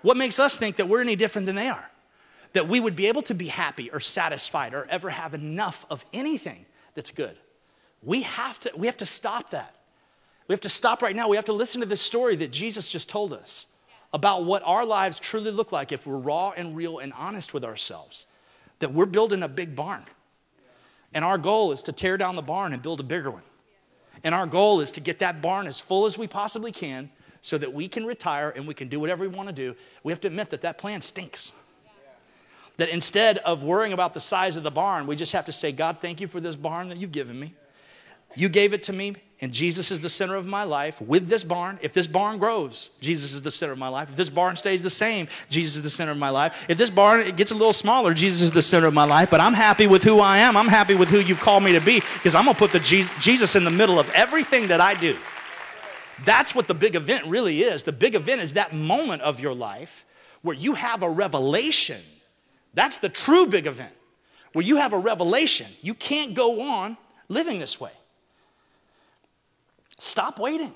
What 0.02 0.18
makes 0.18 0.38
us 0.38 0.58
think 0.58 0.76
that 0.76 0.86
we're 0.86 1.00
any 1.00 1.16
different 1.16 1.46
than 1.46 1.56
they 1.56 1.68
are? 1.68 1.90
That 2.52 2.68
we 2.68 2.78
would 2.78 2.94
be 2.94 3.06
able 3.06 3.22
to 3.22 3.34
be 3.34 3.46
happy 3.46 3.90
or 3.90 4.00
satisfied 4.00 4.74
or 4.74 4.86
ever 4.90 5.08
have 5.08 5.32
enough 5.32 5.86
of 5.88 6.04
anything 6.12 6.66
that's 6.96 7.12
good. 7.12 7.36
We 8.02 8.22
have 8.22 8.58
to, 8.60 8.72
we 8.76 8.88
have 8.88 8.96
to 8.96 9.06
stop 9.06 9.50
that. 9.50 9.76
We 10.48 10.52
have 10.52 10.60
to 10.62 10.68
stop 10.68 11.02
right 11.02 11.14
now. 11.14 11.28
We 11.28 11.36
have 11.36 11.44
to 11.44 11.52
listen 11.52 11.80
to 11.82 11.86
this 11.86 12.00
story 12.00 12.34
that 12.36 12.50
Jesus 12.50 12.88
just 12.88 13.08
told 13.08 13.32
us 13.32 13.66
about 14.12 14.44
what 14.44 14.62
our 14.64 14.84
lives 14.84 15.20
truly 15.20 15.50
look 15.50 15.72
like 15.72 15.92
if 15.92 16.06
we're 16.06 16.16
raw 16.16 16.52
and 16.56 16.74
real 16.74 16.98
and 16.98 17.12
honest 17.12 17.52
with 17.52 17.64
ourselves. 17.64 18.26
That 18.78 18.92
we're 18.92 19.06
building 19.06 19.42
a 19.42 19.48
big 19.48 19.76
barn. 19.76 20.02
And 21.14 21.24
our 21.24 21.38
goal 21.38 21.72
is 21.72 21.82
to 21.84 21.92
tear 21.92 22.16
down 22.16 22.36
the 22.36 22.42
barn 22.42 22.72
and 22.72 22.82
build 22.82 23.00
a 23.00 23.04
bigger 23.04 23.30
one. 23.30 23.42
And 24.24 24.34
our 24.34 24.46
goal 24.46 24.80
is 24.80 24.90
to 24.92 25.00
get 25.00 25.18
that 25.18 25.42
barn 25.42 25.66
as 25.66 25.80
full 25.80 26.06
as 26.06 26.16
we 26.16 26.26
possibly 26.26 26.72
can 26.72 27.10
so 27.42 27.58
that 27.58 27.72
we 27.72 27.88
can 27.88 28.06
retire 28.06 28.50
and 28.50 28.66
we 28.66 28.74
can 28.74 28.88
do 28.88 28.98
whatever 28.98 29.22
we 29.22 29.28
want 29.28 29.48
to 29.48 29.54
do. 29.54 29.74
We 30.02 30.12
have 30.12 30.20
to 30.22 30.28
admit 30.28 30.50
that 30.50 30.62
that 30.62 30.78
plan 30.78 31.02
stinks. 31.02 31.52
That 32.78 32.88
instead 32.90 33.38
of 33.38 33.62
worrying 33.62 33.92
about 33.92 34.12
the 34.12 34.20
size 34.20 34.56
of 34.56 34.62
the 34.62 34.70
barn, 34.70 35.06
we 35.06 35.16
just 35.16 35.32
have 35.32 35.46
to 35.46 35.52
say, 35.52 35.72
God, 35.72 35.98
thank 36.00 36.20
you 36.20 36.28
for 36.28 36.40
this 36.40 36.56
barn 36.56 36.88
that 36.90 36.98
you've 36.98 37.12
given 37.12 37.38
me. 37.38 37.54
You 38.34 38.50
gave 38.50 38.74
it 38.74 38.82
to 38.84 38.92
me, 38.92 39.14
and 39.40 39.50
Jesus 39.50 39.90
is 39.90 40.00
the 40.00 40.10
center 40.10 40.36
of 40.36 40.46
my 40.46 40.64
life 40.64 41.00
with 41.00 41.28
this 41.28 41.42
barn. 41.42 41.78
If 41.80 41.94
this 41.94 42.06
barn 42.06 42.36
grows, 42.36 42.90
Jesus 43.00 43.32
is 43.32 43.40
the 43.40 43.50
center 43.50 43.72
of 43.72 43.78
my 43.78 43.88
life. 43.88 44.10
If 44.10 44.16
this 44.16 44.28
barn 44.28 44.56
stays 44.56 44.82
the 44.82 44.90
same, 44.90 45.28
Jesus 45.48 45.76
is 45.76 45.82
the 45.82 45.90
center 45.90 46.12
of 46.12 46.18
my 46.18 46.28
life. 46.28 46.66
If 46.68 46.76
this 46.76 46.90
barn 46.90 47.20
it 47.20 47.36
gets 47.36 47.50
a 47.50 47.54
little 47.54 47.72
smaller, 47.72 48.12
Jesus 48.12 48.42
is 48.42 48.52
the 48.52 48.60
center 48.60 48.86
of 48.86 48.94
my 48.94 49.04
life. 49.04 49.30
But 49.30 49.40
I'm 49.40 49.54
happy 49.54 49.86
with 49.86 50.02
who 50.02 50.20
I 50.20 50.38
am. 50.38 50.54
I'm 50.54 50.68
happy 50.68 50.94
with 50.94 51.08
who 51.08 51.20
you've 51.20 51.40
called 51.40 51.62
me 51.62 51.72
to 51.72 51.80
be 51.80 52.00
because 52.14 52.34
I'm 52.34 52.44
going 52.44 52.54
to 52.54 52.58
put 52.58 52.72
the 52.72 52.80
Jesus 52.80 53.56
in 53.56 53.64
the 53.64 53.70
middle 53.70 53.98
of 53.98 54.10
everything 54.10 54.68
that 54.68 54.82
I 54.82 54.92
do. 54.92 55.16
That's 56.24 56.54
what 56.54 56.66
the 56.66 56.74
big 56.74 56.94
event 56.94 57.24
really 57.26 57.62
is. 57.62 57.84
The 57.84 57.92
big 57.92 58.14
event 58.14 58.42
is 58.42 58.54
that 58.54 58.74
moment 58.74 59.22
of 59.22 59.40
your 59.40 59.54
life 59.54 60.04
where 60.42 60.56
you 60.56 60.74
have 60.74 61.02
a 61.02 61.08
revelation 61.10 62.00
that's 62.76 62.98
the 62.98 63.08
true 63.08 63.46
big 63.46 63.66
event. 63.66 63.92
where 64.52 64.64
you 64.64 64.76
have 64.76 64.92
a 64.92 64.98
revelation. 64.98 65.66
You 65.82 65.92
can't 65.92 66.32
go 66.32 66.62
on 66.62 66.96
living 67.28 67.58
this 67.58 67.80
way. 67.80 67.90
Stop 69.98 70.38
waiting. 70.38 70.72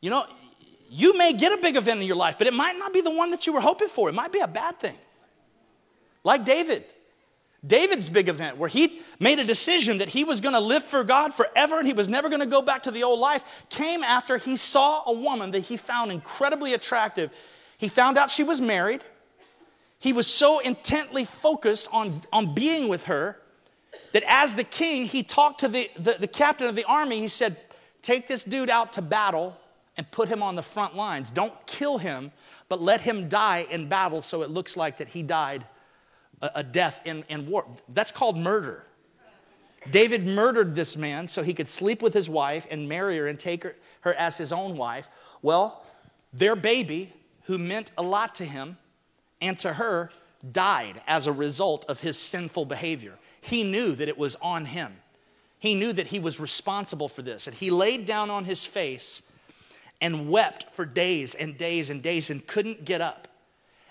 You 0.00 0.10
know, 0.10 0.24
you 0.90 1.16
may 1.16 1.32
get 1.32 1.52
a 1.52 1.56
big 1.58 1.76
event 1.76 2.00
in 2.00 2.06
your 2.06 2.16
life, 2.16 2.36
but 2.38 2.46
it 2.46 2.54
might 2.54 2.76
not 2.78 2.92
be 2.92 3.02
the 3.02 3.10
one 3.10 3.30
that 3.32 3.46
you 3.46 3.52
were 3.52 3.60
hoping 3.60 3.88
for. 3.88 4.08
It 4.08 4.14
might 4.14 4.32
be 4.32 4.40
a 4.40 4.48
bad 4.48 4.80
thing. 4.80 4.96
Like 6.24 6.44
David. 6.44 6.84
David's 7.66 8.08
big 8.08 8.28
event, 8.28 8.58
where 8.58 8.68
he 8.68 9.00
made 9.18 9.40
a 9.40 9.44
decision 9.44 9.98
that 9.98 10.08
he 10.08 10.22
was 10.24 10.40
going 10.40 10.54
to 10.54 10.60
live 10.60 10.84
for 10.84 11.02
God 11.02 11.34
forever 11.34 11.78
and 11.78 11.86
he 11.86 11.94
was 11.94 12.08
never 12.08 12.28
going 12.28 12.40
to 12.40 12.46
go 12.46 12.62
back 12.62 12.84
to 12.84 12.92
the 12.92 13.02
old 13.02 13.18
life, 13.18 13.42
came 13.70 14.04
after 14.04 14.36
he 14.38 14.56
saw 14.56 15.02
a 15.06 15.12
woman 15.12 15.50
that 15.50 15.60
he 15.60 15.76
found 15.76 16.12
incredibly 16.12 16.74
attractive. 16.74 17.32
He 17.78 17.88
found 17.88 18.18
out 18.18 18.30
she 18.30 18.44
was 18.44 18.60
married. 18.60 19.02
He 19.98 20.12
was 20.12 20.26
so 20.26 20.58
intently 20.60 21.24
focused 21.24 21.88
on, 21.92 22.22
on 22.32 22.54
being 22.54 22.88
with 22.88 23.04
her 23.04 23.38
that 24.12 24.22
as 24.26 24.54
the 24.54 24.64
king, 24.64 25.04
he 25.04 25.22
talked 25.22 25.60
to 25.60 25.68
the, 25.68 25.90
the, 25.96 26.16
the 26.20 26.28
captain 26.28 26.66
of 26.66 26.76
the 26.76 26.84
army. 26.84 27.20
He 27.20 27.28
said, 27.28 27.56
Take 28.02 28.28
this 28.28 28.44
dude 28.44 28.70
out 28.70 28.92
to 28.94 29.02
battle 29.02 29.56
and 29.96 30.08
put 30.10 30.28
him 30.28 30.42
on 30.42 30.54
the 30.54 30.62
front 30.62 30.94
lines. 30.94 31.30
Don't 31.30 31.54
kill 31.66 31.98
him, 31.98 32.30
but 32.68 32.80
let 32.80 33.00
him 33.00 33.28
die 33.28 33.66
in 33.70 33.88
battle 33.88 34.22
so 34.22 34.42
it 34.42 34.50
looks 34.50 34.76
like 34.76 34.98
that 34.98 35.08
he 35.08 35.22
died 35.22 35.64
a, 36.42 36.50
a 36.56 36.62
death 36.62 37.00
in, 37.04 37.24
in 37.28 37.48
war. 37.48 37.66
That's 37.88 38.10
called 38.10 38.36
murder. 38.36 38.84
David 39.90 40.26
murdered 40.26 40.74
this 40.74 40.96
man 40.96 41.28
so 41.28 41.42
he 41.42 41.54
could 41.54 41.68
sleep 41.68 42.02
with 42.02 42.12
his 42.12 42.28
wife 42.28 42.66
and 42.70 42.88
marry 42.88 43.16
her 43.18 43.28
and 43.28 43.38
take 43.38 43.62
her, 43.62 43.76
her 44.00 44.14
as 44.14 44.36
his 44.36 44.52
own 44.52 44.76
wife. 44.76 45.08
Well, 45.42 45.84
their 46.32 46.56
baby, 46.56 47.12
who 47.42 47.58
meant 47.58 47.92
a 47.96 48.02
lot 48.02 48.34
to 48.36 48.44
him 48.44 48.76
and 49.40 49.58
to 49.60 49.74
her, 49.74 50.10
died 50.52 51.00
as 51.06 51.26
a 51.26 51.32
result 51.32 51.84
of 51.88 52.00
his 52.00 52.18
sinful 52.18 52.64
behavior. 52.64 53.14
He 53.40 53.62
knew 53.62 53.92
that 53.92 54.08
it 54.08 54.18
was 54.18 54.36
on 54.36 54.66
him. 54.66 54.96
He 55.58 55.74
knew 55.74 55.92
that 55.92 56.08
he 56.08 56.18
was 56.18 56.38
responsible 56.38 57.08
for 57.08 57.22
this. 57.22 57.46
And 57.46 57.56
he 57.56 57.70
laid 57.70 58.06
down 58.06 58.30
on 58.30 58.44
his 58.44 58.64
face 58.64 59.22
and 60.00 60.28
wept 60.28 60.66
for 60.74 60.84
days 60.84 61.34
and 61.34 61.56
days 61.56 61.90
and 61.90 62.02
days 62.02 62.30
and 62.30 62.46
couldn't 62.46 62.84
get 62.84 63.00
up. 63.00 63.28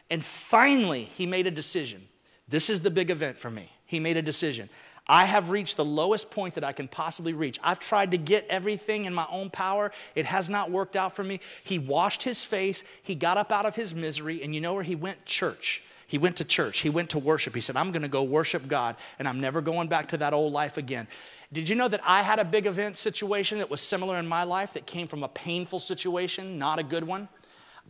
And 0.09 0.23
finally, 0.23 1.03
he 1.03 1.25
made 1.25 1.47
a 1.47 1.51
decision. 1.51 2.07
This 2.47 2.69
is 2.69 2.81
the 2.81 2.91
big 2.91 3.09
event 3.09 3.37
for 3.37 3.49
me. 3.49 3.71
He 3.85 3.99
made 3.99 4.17
a 4.17 4.21
decision. 4.21 4.69
I 5.07 5.25
have 5.25 5.51
reached 5.51 5.77
the 5.77 5.85
lowest 5.85 6.31
point 6.31 6.55
that 6.55 6.63
I 6.63 6.71
can 6.71 6.87
possibly 6.87 7.33
reach. 7.33 7.59
I've 7.63 7.79
tried 7.79 8.11
to 8.11 8.17
get 8.17 8.47
everything 8.47 9.05
in 9.05 9.13
my 9.13 9.27
own 9.29 9.51
power. 9.51 9.91
It 10.15 10.25
has 10.25 10.49
not 10.49 10.71
worked 10.71 10.95
out 10.95 11.15
for 11.15 11.23
me. 11.23 11.39
He 11.63 11.77
washed 11.77 12.23
his 12.23 12.43
face. 12.43 12.83
He 13.03 13.13
got 13.13 13.37
up 13.37 13.51
out 13.51 13.65
of 13.65 13.75
his 13.75 13.93
misery. 13.93 14.41
And 14.41 14.55
you 14.55 14.61
know 14.61 14.73
where 14.73 14.83
he 14.83 14.95
went? 14.95 15.25
Church. 15.25 15.83
He 16.07 16.17
went 16.17 16.37
to 16.37 16.43
church. 16.43 16.79
He 16.79 16.89
went 16.89 17.11
to 17.11 17.19
worship. 17.19 17.53
He 17.53 17.61
said, 17.61 17.75
I'm 17.75 17.91
going 17.91 18.03
to 18.03 18.07
go 18.07 18.23
worship 18.23 18.67
God, 18.67 18.95
and 19.17 19.27
I'm 19.27 19.39
never 19.39 19.61
going 19.61 19.87
back 19.87 20.07
to 20.09 20.17
that 20.17 20.33
old 20.33 20.53
life 20.53 20.77
again. 20.77 21.07
Did 21.51 21.67
you 21.69 21.75
know 21.75 21.87
that 21.87 22.01
I 22.03 22.21
had 22.21 22.39
a 22.39 22.45
big 22.45 22.65
event 22.65 22.97
situation 22.97 23.57
that 23.59 23.69
was 23.69 23.81
similar 23.81 24.17
in 24.17 24.27
my 24.27 24.43
life 24.43 24.73
that 24.73 24.85
came 24.85 25.07
from 25.07 25.23
a 25.23 25.27
painful 25.27 25.79
situation, 25.79 26.59
not 26.59 26.79
a 26.79 26.83
good 26.83 27.03
one? 27.03 27.27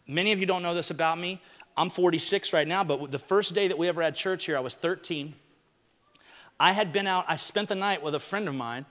Many 0.08 0.32
of 0.32 0.40
you 0.40 0.46
don't 0.46 0.64
know 0.64 0.74
this 0.74 0.92
about 0.92 1.18
me. 1.18 1.42
I'm 1.76 1.90
46 1.90 2.54
right 2.54 2.68
now, 2.68 2.84
but 2.84 3.12
the 3.12 3.20
first 3.20 3.54
day 3.54 3.68
that 3.68 3.78
we 3.78 3.90
ever 3.90 4.02
had 4.02 4.16
church 4.16 4.46
here, 4.46 4.56
I 4.56 4.62
was 4.62 4.76
13. 4.76 5.34
I 6.60 6.72
had 6.72 6.94
been 6.94 7.08
out, 7.08 7.26
I 7.28 7.36
spent 7.36 7.70
the 7.70 7.76
night 7.76 8.02
with 8.02 8.16
a 8.16 8.20
friend 8.20 8.48
of 8.48 8.56
mine 8.56 8.86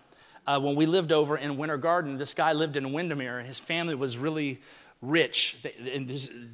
uh, 0.47 0.61
when 0.61 0.75
we 0.75 0.87
lived 0.87 1.13
over 1.13 1.37
in 1.37 1.57
Winter 1.57 1.79
Garden. 1.79 2.19
This 2.19 2.35
guy 2.35 2.53
lived 2.53 2.77
in 2.77 2.93
Windermere, 2.93 3.39
and 3.39 3.47
his 3.47 3.59
family 3.59 3.95
was 3.95 4.19
really 4.19 4.61
rich. 5.01 5.57
They, 5.63 5.99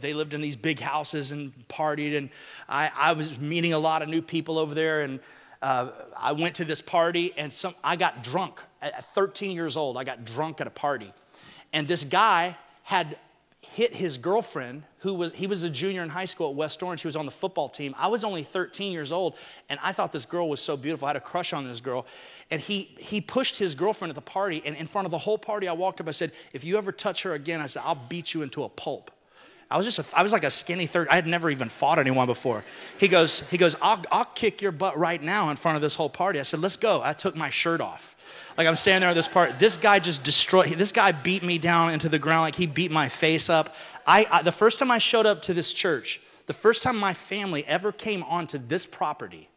they, 0.01 0.15
lived 0.15 0.35
in 0.35 0.41
these 0.41 0.57
big 0.57 0.79
houses 0.79 1.33
and 1.33 1.53
partied, 1.69 2.17
and 2.17 2.31
I, 2.69 2.91
I, 2.97 3.13
was 3.13 3.39
meeting 3.39 3.73
a 3.73 3.79
lot 3.79 4.03
of 4.03 4.09
new 4.09 4.23
people 4.23 4.59
over 4.59 4.75
there. 4.75 5.03
And 5.03 5.21
uh, 5.63 5.91
I 6.17 6.33
went 6.33 6.57
to 6.57 6.65
this 6.65 6.81
party, 6.81 7.33
and 7.37 7.53
some, 7.53 7.75
I 7.83 7.97
got 7.97 8.23
drunk 8.23 8.61
at 8.81 9.13
13 9.15 9.53
years 9.53 9.77
old. 9.77 9.97
I 9.97 10.05
got 10.05 10.25
drunk 10.25 10.61
at 10.61 10.67
a 10.67 10.71
party, 10.71 11.13
and 11.73 11.89
this 11.89 12.05
guy 12.05 12.57
had 12.83 13.19
hit 13.73 13.95
his 13.95 14.19
girlfriend 14.19 14.83
who 14.99 15.15
was 15.15 15.33
he 15.33 15.47
was 15.47 15.63
a 15.63 15.71
junior 15.71 16.03
in 16.03 16.09
high 16.09 16.25
school 16.25 16.51
at 16.51 16.57
west 16.57 16.83
orange. 16.83 17.03
He 17.03 17.09
was 17.09 17.17
on 17.17 17.25
the 17.25 17.33
football 17.33 17.69
team. 17.69 17.95
I 17.97 18.09
was 18.09 18.25
only 18.25 18.43
13 18.43 18.93
years 18.93 19.13
old 19.13 19.37
and 19.69 19.79
i 19.83 19.93
thought 19.93 20.13
this 20.13 20.25
girl 20.25 20.49
was 20.49 20.61
so 20.61 20.77
beautiful. 20.77 21.07
I 21.07 21.11
had 21.11 21.17
a 21.17 21.21
crush 21.21 21.53
on 21.53 21.67
this 21.67 21.81
girl. 21.81 22.07
And 22.51 22.61
he 22.61 22.95
he 22.99 23.21
pushed 23.21 23.57
his 23.57 23.75
girlfriend 23.75 24.11
at 24.11 24.17
the 24.17 24.23
party 24.23 24.63
and 24.65 24.77
in 24.77 24.87
front 24.87 25.07
of 25.07 25.13
the 25.13 25.19
whole 25.19 25.39
party 25.39 25.69
i 25.69 25.73
walked 25.73 26.01
up. 26.01 26.09
I 26.09 26.13
said 26.13 26.33
if 26.53 26.65
you 26.65 26.79
ever 26.79 26.93
touch 26.93 27.23
her 27.23 27.33
again 27.33 27.61
i 27.61 27.67
said 27.67 27.83
i'll 27.85 27.95
beat 27.95 28.35
you 28.35 28.43
into 28.43 28.65
a 28.65 28.69
pulp 28.69 29.11
I 29.71 29.77
was 29.77 29.87
just, 29.87 30.01
a, 30.01 30.19
I 30.19 30.23
was 30.25 30.33
like 30.33 30.43
a 30.43 30.51
skinny 30.51 30.87
third. 30.87 31.09
I 31.09 31.15
had 31.15 31.27
never 31.27 31.49
even 31.49 31.69
fought 31.69 31.99
anyone 31.99 32.27
before. 32.27 32.65
He 32.99 33.07
goes, 33.07 33.49
he 33.51 33.57
goes, 33.57 33.77
I'll, 33.81 34.03
I'll 34.11 34.25
kick 34.25 34.61
your 34.61 34.73
butt 34.73 34.99
right 34.99 35.23
now 35.23 35.51
in 35.51 35.57
front 35.57 35.77
of 35.77 35.83
this 35.83 35.95
whole 35.95 36.09
party. 36.09 36.41
I 36.41 36.43
said, 36.43 36.61
let's 36.61 36.77
go. 36.77 37.03
I 37.03 37.13
took 37.13 37.37
my 37.37 37.51
shirt 37.51 37.81
off. 37.81 38.17
Like 38.59 38.67
I'm 38.67 38.77
standing 38.77 39.01
there 39.01 39.11
at 39.11 39.15
this 39.15 39.29
part. 39.29 39.59
This 39.59 39.77
guy 39.77 40.01
just 40.01 40.25
destroyed. 40.25 40.71
This 40.71 40.93
guy 40.93 41.13
beat 41.13 41.43
me 41.43 41.59
down 41.59 41.93
into 41.93 42.09
the 42.09 42.19
ground. 42.19 42.43
Like 42.43 42.57
he 42.57 42.67
beat 42.67 42.91
my 42.91 43.09
face 43.09 43.49
up. 43.49 43.75
I, 44.07 44.27
I 44.31 44.43
the 44.43 44.53
first 44.53 44.79
time 44.79 44.91
I 44.91 44.99
showed 44.99 45.25
up 45.25 45.43
to 45.43 45.55
this 45.55 45.73
church, 45.73 46.21
the 46.47 46.53
first 46.53 46.83
time 46.83 46.97
my 46.97 47.15
family 47.15 47.65
ever 47.67 47.93
came 47.93 48.25
onto 48.25 48.59
this 48.59 48.87
property, 48.87 49.49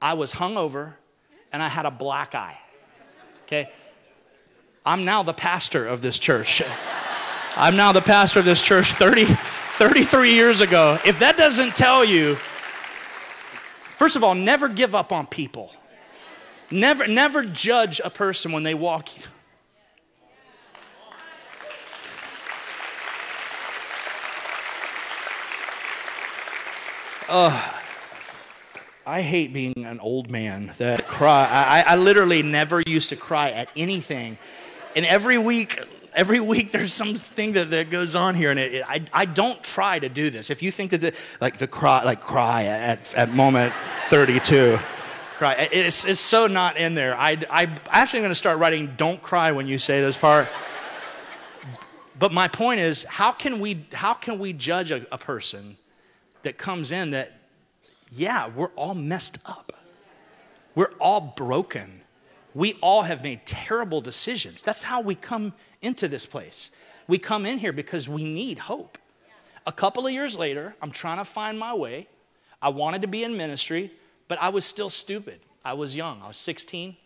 I 0.00 0.14
was 0.14 0.34
hungover 0.34 0.94
and 1.52 1.62
I 1.62 1.68
had 1.68 1.84
a 1.84 1.90
black 1.90 2.34
eye. 2.34 2.58
Okay, 3.44 3.70
I'm 4.84 5.04
now 5.04 5.22
the 5.22 5.34
pastor 5.34 5.86
of 5.86 6.00
this 6.00 6.18
church. 6.18 6.62
I'm 7.58 7.74
now 7.74 7.90
the 7.92 8.02
pastor 8.02 8.40
of 8.40 8.44
this 8.44 8.62
church 8.62 8.92
30, 8.92 9.24
33 9.24 10.34
years 10.34 10.60
ago. 10.60 10.98
If 11.06 11.18
that 11.20 11.38
doesn't 11.38 11.74
tell 11.74 12.04
you, 12.04 12.34
first 13.96 14.14
of 14.14 14.22
all, 14.22 14.34
never 14.34 14.68
give 14.68 14.94
up 14.94 15.10
on 15.10 15.26
people. 15.26 15.72
Never, 16.70 17.06
never 17.06 17.44
judge 17.46 17.98
a 18.04 18.10
person 18.10 18.52
when 18.52 18.62
they 18.62 18.74
walk. 18.74 19.08
Uh, 27.26 27.72
I 29.06 29.22
hate 29.22 29.54
being 29.54 29.86
an 29.86 29.98
old 30.00 30.30
man 30.30 30.74
that 30.76 31.08
cry. 31.08 31.48
I, 31.50 31.94
I 31.94 31.96
literally 31.96 32.42
never 32.42 32.82
used 32.86 33.08
to 33.08 33.16
cry 33.16 33.50
at 33.50 33.70
anything. 33.74 34.36
And 34.94 35.06
every 35.06 35.38
week, 35.38 35.80
every 36.16 36.40
week 36.40 36.72
there's 36.72 36.92
something 36.92 37.52
that, 37.52 37.70
that 37.70 37.90
goes 37.90 38.16
on 38.16 38.34
here 38.34 38.50
and 38.50 38.58
it, 38.58 38.74
it, 38.74 38.84
I, 38.88 39.02
I 39.12 39.24
don't 39.26 39.62
try 39.62 40.00
to 40.00 40.08
do 40.08 40.30
this 40.30 40.50
if 40.50 40.62
you 40.62 40.72
think 40.72 40.90
that 40.90 41.00
the, 41.00 41.12
like 41.40 41.58
the 41.58 41.68
cry 41.68 42.02
like 42.02 42.20
cry 42.20 42.64
at, 42.64 43.14
at 43.14 43.32
moment 43.32 43.72
32 44.08 44.78
cry. 45.36 45.68
It's, 45.70 46.04
it's 46.04 46.20
so 46.20 46.46
not 46.46 46.76
in 46.76 46.94
there. 46.94 47.16
I, 47.16 47.38
I 47.50 47.78
actually 47.90 48.20
going 48.20 48.30
to 48.30 48.34
start 48.34 48.58
writing 48.58 48.94
"Don't 48.96 49.22
cry 49.22 49.52
when 49.52 49.68
you 49.68 49.78
say 49.78 50.00
this 50.00 50.16
part." 50.16 50.48
but 52.18 52.32
my 52.32 52.48
point 52.48 52.80
is, 52.80 53.04
how 53.04 53.32
can 53.32 53.60
we 53.60 53.86
how 53.92 54.14
can 54.14 54.38
we 54.38 54.52
judge 54.52 54.90
a, 54.90 55.06
a 55.12 55.18
person 55.18 55.76
that 56.42 56.58
comes 56.58 56.92
in 56.92 57.10
that, 57.10 57.32
yeah, 58.10 58.48
we're 58.48 58.70
all 58.76 58.94
messed 58.94 59.38
up, 59.44 59.72
we're 60.74 60.92
all 61.00 61.34
broken, 61.36 62.02
we 62.56 62.72
all 62.80 63.02
have 63.02 63.22
made 63.22 63.44
terrible 63.44 64.00
decisions. 64.00 64.62
That's 64.62 64.80
how 64.80 65.02
we 65.02 65.14
come 65.14 65.52
into 65.82 66.08
this 66.08 66.24
place. 66.24 66.70
We 67.06 67.18
come 67.18 67.44
in 67.44 67.58
here 67.58 67.72
because 67.72 68.08
we 68.08 68.24
need 68.24 68.58
hope. 68.58 68.96
A 69.66 69.72
couple 69.72 70.06
of 70.06 70.12
years 70.12 70.38
later, 70.38 70.74
I'm 70.80 70.90
trying 70.90 71.18
to 71.18 71.26
find 71.26 71.58
my 71.58 71.74
way. 71.74 72.08
I 72.62 72.70
wanted 72.70 73.02
to 73.02 73.08
be 73.08 73.24
in 73.24 73.36
ministry. 73.36 73.90
But 74.26 74.40
I 74.40 74.48
was 74.48 74.64
still 74.64 74.88
stupid. 74.88 75.40
I 75.64 75.74
was 75.74 75.94
young, 75.94 76.22
I 76.22 76.28
was 76.28 76.38
16. 76.38 76.96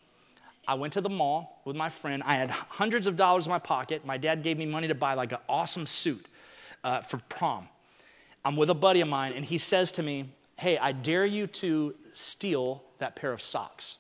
I 0.69 0.75
went 0.75 0.93
to 0.93 1.01
the 1.01 1.11
mall 1.11 1.61
with 1.65 1.75
my 1.75 1.89
friend. 1.89 2.23
I 2.25 2.37
had 2.37 2.51
hundreds 2.51 3.09
of 3.09 3.17
dollars 3.17 3.47
in 3.47 3.51
my 3.51 3.59
pocket. 3.59 4.07
My 4.07 4.19
dad 4.19 4.45
gave 4.45 4.57
me 4.57 4.67
money 4.67 4.87
to 4.87 4.95
buy 4.95 5.15
like 5.15 5.33
an 5.33 5.39
awesome 5.49 5.85
suit 5.87 6.25
uh, 6.85 7.01
for 7.01 7.17
prom. 7.29 7.69
I'm 8.45 8.55
with 8.55 8.71
a 8.71 8.75
buddy 8.75 9.01
of 9.01 9.09
mine, 9.09 9.33
and 9.35 9.45
he 9.45 9.59
says 9.59 9.91
to 9.93 10.03
me, 10.05 10.27
Hey, 10.59 10.79
I 10.79 10.93
dare 10.93 11.27
you 11.27 11.49
to 11.49 11.95
steal 12.13 12.85
that 12.99 13.17
pair 13.17 13.33
of 13.33 13.43
socks. 13.43 13.99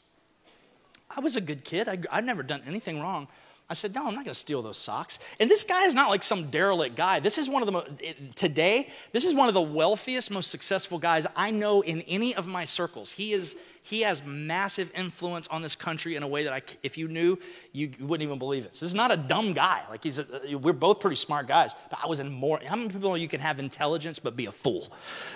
I 1.14 1.20
was 1.20 1.37
a 1.37 1.40
good 1.40 1.64
kid. 1.64 1.88
I, 1.88 1.99
I'd 2.11 2.25
never 2.25 2.42
done 2.42 2.62
anything 2.66 3.01
wrong. 3.01 3.29
I 3.68 3.75
said, 3.75 3.94
No, 3.94 4.01
I'm 4.01 4.14
not 4.14 4.25
going 4.25 4.27
to 4.27 4.35
steal 4.35 4.62
those 4.62 4.79
socks. 4.79 5.20
And 5.38 5.49
this 5.51 5.62
guy 5.62 5.85
is 5.85 5.94
not 5.94 6.11
like 6.11 6.23
some 6.25 6.51
derelict 6.51 6.96
guy. 6.96 7.20
This 7.20 7.38
is 7.38 7.49
one 7.49 7.62
of 7.62 7.66
the, 7.66 7.73
mo- 7.73 7.87
today, 8.35 8.88
this 9.12 9.25
is 9.25 9.33
one 9.33 9.46
of 9.49 9.55
the 9.55 9.62
wealthiest, 9.62 10.31
most 10.31 10.51
successful 10.51 10.99
guys 10.99 11.27
I 11.37 11.53
know 11.53 11.81
in 11.83 12.03
any 12.03 12.35
of 12.35 12.49
my 12.49 12.64
circles. 12.64 13.12
He 13.12 13.33
is, 13.33 13.57
he 13.83 14.03
has 14.03 14.25
massive 14.25 14.93
influence 14.95 15.49
on 15.49 15.62
this 15.62 15.75
country 15.75 16.14
in 16.14 16.23
a 16.23 16.29
way 16.29 16.45
that 16.45 16.53
I, 16.53 16.62
if 16.83 16.99
you 16.99 17.09
knew, 17.09 17.38
you 17.73 17.90
wouldn't 17.99 18.27
even 18.27 18.38
believe 18.38 18.64
it. 18.64 18.77
So 18.77 18.85
this 18.85 18.90
is 18.90 18.95
not 18.95 19.11
a 19.11 19.16
dumb 19.16 19.53
guy. 19.53 19.83
Like 19.88 20.05
he's, 20.05 20.19
a, 20.19 20.27
we're 20.57 20.73
both 20.73 21.01
pretty 21.01 21.16
smart 21.16 21.47
guys. 21.47 21.75
But 21.88 22.01
I 22.03 22.07
was 22.07 22.21
in 22.21 22.31
more. 22.31 22.61
How 22.64 22.77
many 22.77 22.90
people 22.90 23.11
know 23.11 23.14
you 23.14 23.29
can 23.29 23.40
have 23.40 23.59
intelligence 23.59 24.19
but 24.19 24.37
be 24.37 24.47
a 24.47 24.53
fool? 24.53 24.93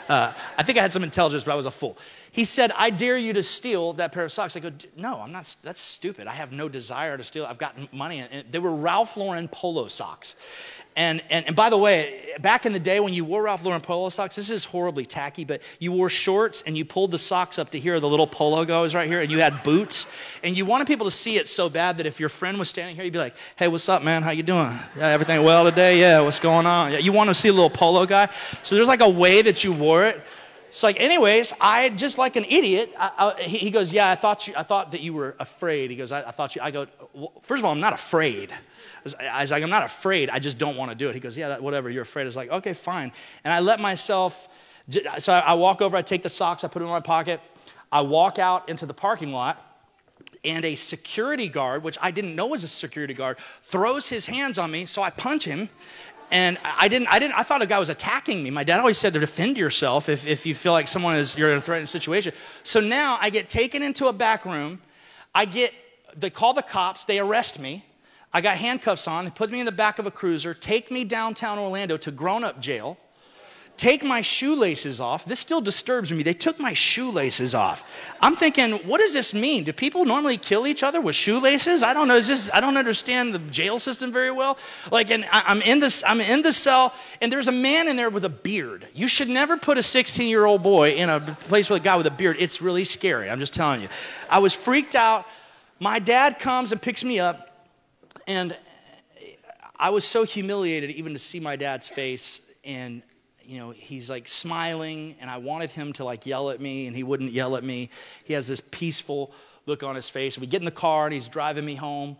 Uh, 0.08 0.32
I 0.58 0.62
think 0.62 0.78
I 0.78 0.82
had 0.82 0.92
some 0.92 1.02
intelligence, 1.04 1.44
but 1.44 1.52
I 1.52 1.56
was 1.56 1.66
a 1.66 1.70
fool. 1.70 1.96
He 2.32 2.44
said, 2.44 2.70
I 2.76 2.90
dare 2.90 3.16
you 3.16 3.32
to 3.32 3.42
steal 3.42 3.94
that 3.94 4.12
pair 4.12 4.24
of 4.24 4.32
socks. 4.32 4.56
I 4.56 4.60
go, 4.60 4.72
no, 4.96 5.20
I'm 5.20 5.32
not, 5.32 5.56
that's 5.62 5.80
stupid. 5.80 6.26
I 6.26 6.32
have 6.32 6.52
no 6.52 6.68
desire 6.68 7.16
to 7.16 7.24
steal. 7.24 7.46
I've 7.46 7.58
got 7.58 7.92
money. 7.92 8.20
And 8.20 8.44
they 8.50 8.58
were 8.58 8.74
Ralph 8.74 9.16
Lauren 9.16 9.48
polo 9.48 9.86
socks. 9.88 10.36
And, 10.96 11.22
and, 11.28 11.46
and 11.48 11.56
by 11.56 11.70
the 11.70 11.76
way, 11.76 12.34
back 12.40 12.66
in 12.66 12.72
the 12.72 12.78
day 12.78 13.00
when 13.00 13.12
you 13.12 13.24
wore 13.24 13.42
Ralph 13.42 13.64
Lauren 13.64 13.80
polo 13.80 14.08
socks, 14.10 14.36
this 14.36 14.48
is 14.48 14.64
horribly 14.64 15.04
tacky, 15.04 15.44
but 15.44 15.60
you 15.80 15.90
wore 15.90 16.08
shorts 16.08 16.62
and 16.66 16.78
you 16.78 16.84
pulled 16.84 17.10
the 17.10 17.18
socks 17.18 17.58
up 17.58 17.70
to 17.70 17.80
here, 17.80 17.98
the 17.98 18.08
little 18.08 18.28
polo 18.28 18.64
goes 18.64 18.94
right 18.94 19.08
here, 19.08 19.20
and 19.20 19.30
you 19.30 19.40
had 19.40 19.64
boots. 19.64 20.06
And 20.44 20.56
you 20.56 20.64
wanted 20.64 20.86
people 20.86 21.06
to 21.06 21.10
see 21.10 21.36
it 21.36 21.48
so 21.48 21.68
bad 21.68 21.98
that 21.98 22.06
if 22.06 22.20
your 22.20 22.28
friend 22.28 22.58
was 22.58 22.68
standing 22.68 22.94
here, 22.94 23.04
you'd 23.04 23.12
be 23.12 23.18
like, 23.18 23.34
hey, 23.56 23.66
what's 23.66 23.88
up, 23.88 24.04
man? 24.04 24.22
How 24.22 24.30
you 24.30 24.44
doing? 24.44 24.78
Yeah, 24.96 25.08
everything 25.08 25.42
well 25.42 25.64
today? 25.64 25.98
Yeah, 25.98 26.20
what's 26.20 26.38
going 26.38 26.66
on? 26.66 26.92
Yeah, 26.92 26.98
you 26.98 27.12
want 27.12 27.28
to 27.28 27.34
see 27.34 27.48
a 27.48 27.52
little 27.52 27.70
polo 27.70 28.06
guy? 28.06 28.28
So 28.62 28.76
there's 28.76 28.88
like 28.88 29.00
a 29.00 29.08
way 29.08 29.42
that 29.42 29.64
you 29.64 29.72
wore 29.72 30.04
it. 30.04 30.22
It's 30.68 30.82
like, 30.82 31.00
anyways, 31.00 31.52
I 31.60 31.88
just 31.88 32.18
like 32.18 32.36
an 32.36 32.44
idiot. 32.44 32.92
I, 32.98 33.34
I, 33.38 33.42
he, 33.42 33.70
goes, 33.70 33.92
yeah, 33.92 34.10
I 34.10 34.16
thought 34.16 34.48
you, 34.48 34.54
I 34.56 34.64
thought 34.64 34.90
that 34.90 35.00
you 35.00 35.12
were 35.12 35.36
afraid. 35.38 35.90
He 35.90 35.96
goes, 35.96 36.12
I, 36.12 36.28
I 36.28 36.30
thought 36.30 36.56
you. 36.56 36.62
I 36.62 36.70
go, 36.72 36.86
well, 37.12 37.32
first 37.42 37.60
of 37.60 37.64
all, 37.64 37.72
I'm 37.72 37.80
not 37.80 37.92
afraid. 37.92 38.52
I 39.20 39.42
was 39.42 39.50
like, 39.50 39.62
I'm 39.62 39.70
not 39.70 39.84
afraid. 39.84 40.30
I 40.30 40.38
just 40.38 40.58
don't 40.58 40.76
want 40.76 40.90
to 40.90 40.94
do 40.94 41.08
it. 41.08 41.14
He 41.14 41.20
goes, 41.20 41.36
Yeah, 41.36 41.58
whatever. 41.58 41.90
You're 41.90 42.02
afraid. 42.02 42.22
I 42.22 42.26
was 42.26 42.36
like, 42.36 42.50
Okay, 42.50 42.72
fine. 42.72 43.12
And 43.44 43.52
I 43.52 43.60
let 43.60 43.80
myself, 43.80 44.48
so 45.18 45.32
I, 45.32 45.54
walk 45.54 45.82
over, 45.82 45.96
I 45.96 46.02
take 46.02 46.22
the 46.22 46.28
socks, 46.30 46.64
I 46.64 46.68
put 46.68 46.78
them 46.78 46.88
in 46.88 46.92
my 46.92 47.00
pocket. 47.00 47.40
I 47.92 48.00
walk 48.00 48.38
out 48.38 48.68
into 48.68 48.86
the 48.86 48.94
parking 48.94 49.32
lot, 49.32 49.60
and 50.44 50.64
a 50.64 50.74
security 50.74 51.48
guard, 51.48 51.82
which 51.82 51.96
I 52.02 52.10
didn't 52.10 52.34
know 52.34 52.48
was 52.48 52.64
a 52.64 52.68
security 52.68 53.14
guard, 53.14 53.38
throws 53.64 54.08
his 54.08 54.26
hands 54.26 54.58
on 54.58 54.70
me. 54.70 54.86
So 54.86 55.02
I 55.02 55.10
punch 55.10 55.44
him. 55.44 55.68
And 56.30 56.58
I 56.64 56.88
didn't, 56.88 57.08
I 57.08 57.18
didn't, 57.18 57.34
I 57.34 57.42
thought 57.42 57.62
a 57.62 57.66
guy 57.66 57.78
was 57.78 57.90
attacking 57.90 58.42
me. 58.42 58.50
My 58.50 58.64
dad 58.64 58.80
always 58.80 58.98
said 58.98 59.12
to 59.12 59.20
defend 59.20 59.56
yourself 59.56 60.08
if, 60.08 60.26
if 60.26 60.46
you 60.46 60.54
feel 60.54 60.72
like 60.72 60.88
someone 60.88 61.16
is, 61.16 61.38
you're 61.38 61.52
in 61.52 61.58
a 61.58 61.60
threatened 61.60 61.88
situation. 61.88 62.32
So 62.62 62.80
now 62.80 63.18
I 63.20 63.30
get 63.30 63.48
taken 63.48 63.82
into 63.82 64.06
a 64.06 64.12
back 64.12 64.44
room. 64.44 64.80
I 65.34 65.44
get, 65.44 65.72
they 66.16 66.30
call 66.30 66.54
the 66.54 66.62
cops, 66.62 67.04
they 67.04 67.18
arrest 67.18 67.60
me. 67.60 67.84
I 68.34 68.40
got 68.40 68.56
handcuffs 68.56 69.06
on, 69.06 69.30
put 69.30 69.50
me 69.52 69.60
in 69.60 69.66
the 69.66 69.72
back 69.72 70.00
of 70.00 70.06
a 70.06 70.10
cruiser, 70.10 70.54
take 70.54 70.90
me 70.90 71.04
downtown 71.04 71.56
Orlando 71.56 71.96
to 71.98 72.10
grown 72.10 72.42
up 72.42 72.60
jail, 72.60 72.98
take 73.76 74.02
my 74.02 74.22
shoelaces 74.22 75.00
off. 75.00 75.24
This 75.24 75.38
still 75.38 75.60
disturbs 75.60 76.12
me. 76.12 76.24
They 76.24 76.34
took 76.34 76.58
my 76.58 76.72
shoelaces 76.72 77.54
off. 77.54 77.88
I'm 78.20 78.34
thinking, 78.34 78.72
what 78.88 78.98
does 78.98 79.12
this 79.12 79.34
mean? 79.34 79.62
Do 79.62 79.72
people 79.72 80.04
normally 80.04 80.36
kill 80.36 80.66
each 80.66 80.82
other 80.82 81.00
with 81.00 81.14
shoelaces? 81.14 81.84
I 81.84 81.94
don't 81.94 82.08
know. 82.08 82.16
Is 82.16 82.26
this, 82.26 82.50
I 82.52 82.60
don't 82.60 82.76
understand 82.76 83.36
the 83.36 83.38
jail 83.38 83.78
system 83.78 84.10
very 84.10 84.32
well. 84.32 84.58
Like, 84.90 85.12
and 85.12 85.24
I'm 85.30 85.62
in 85.62 85.78
this, 85.78 86.02
I'm 86.04 86.20
in 86.20 86.42
the 86.42 86.52
cell, 86.52 86.92
and 87.22 87.32
there's 87.32 87.46
a 87.46 87.52
man 87.52 87.86
in 87.86 87.94
there 87.94 88.10
with 88.10 88.24
a 88.24 88.28
beard. 88.28 88.88
You 88.94 89.06
should 89.06 89.28
never 89.28 89.56
put 89.56 89.78
a 89.78 89.82
16 89.82 90.28
year 90.28 90.44
old 90.44 90.64
boy 90.64 90.90
in 90.90 91.08
a 91.08 91.20
place 91.20 91.70
with 91.70 91.82
a 91.82 91.84
guy 91.84 91.96
with 91.96 92.08
a 92.08 92.12
beard. 92.12 92.36
It's 92.40 92.60
really 92.60 92.84
scary. 92.84 93.30
I'm 93.30 93.38
just 93.38 93.54
telling 93.54 93.80
you. 93.80 93.88
I 94.28 94.40
was 94.40 94.52
freaked 94.54 94.96
out. 94.96 95.24
My 95.78 96.00
dad 96.00 96.40
comes 96.40 96.72
and 96.72 96.82
picks 96.82 97.04
me 97.04 97.20
up 97.20 97.53
and 98.26 98.56
I 99.76 99.90
was 99.90 100.04
so 100.04 100.24
humiliated 100.24 100.90
even 100.90 101.12
to 101.12 101.18
see 101.18 101.40
my 101.40 101.56
dad's 101.56 101.88
face 101.88 102.40
and 102.64 103.02
you 103.42 103.58
know 103.58 103.70
he's 103.70 104.08
like 104.08 104.28
smiling 104.28 105.16
and 105.20 105.28
I 105.28 105.38
wanted 105.38 105.70
him 105.70 105.92
to 105.94 106.04
like 106.04 106.26
yell 106.26 106.50
at 106.50 106.60
me 106.60 106.86
and 106.86 106.96
he 106.96 107.02
wouldn't 107.02 107.32
yell 107.32 107.56
at 107.56 107.64
me. 107.64 107.90
He 108.24 108.34
has 108.34 108.46
this 108.46 108.60
peaceful 108.60 109.32
look 109.66 109.82
on 109.82 109.94
his 109.94 110.08
face. 110.08 110.38
We 110.38 110.46
get 110.46 110.60
in 110.60 110.64
the 110.64 110.70
car 110.70 111.06
and 111.06 111.12
he's 111.12 111.28
driving 111.28 111.64
me 111.64 111.74
home 111.74 112.16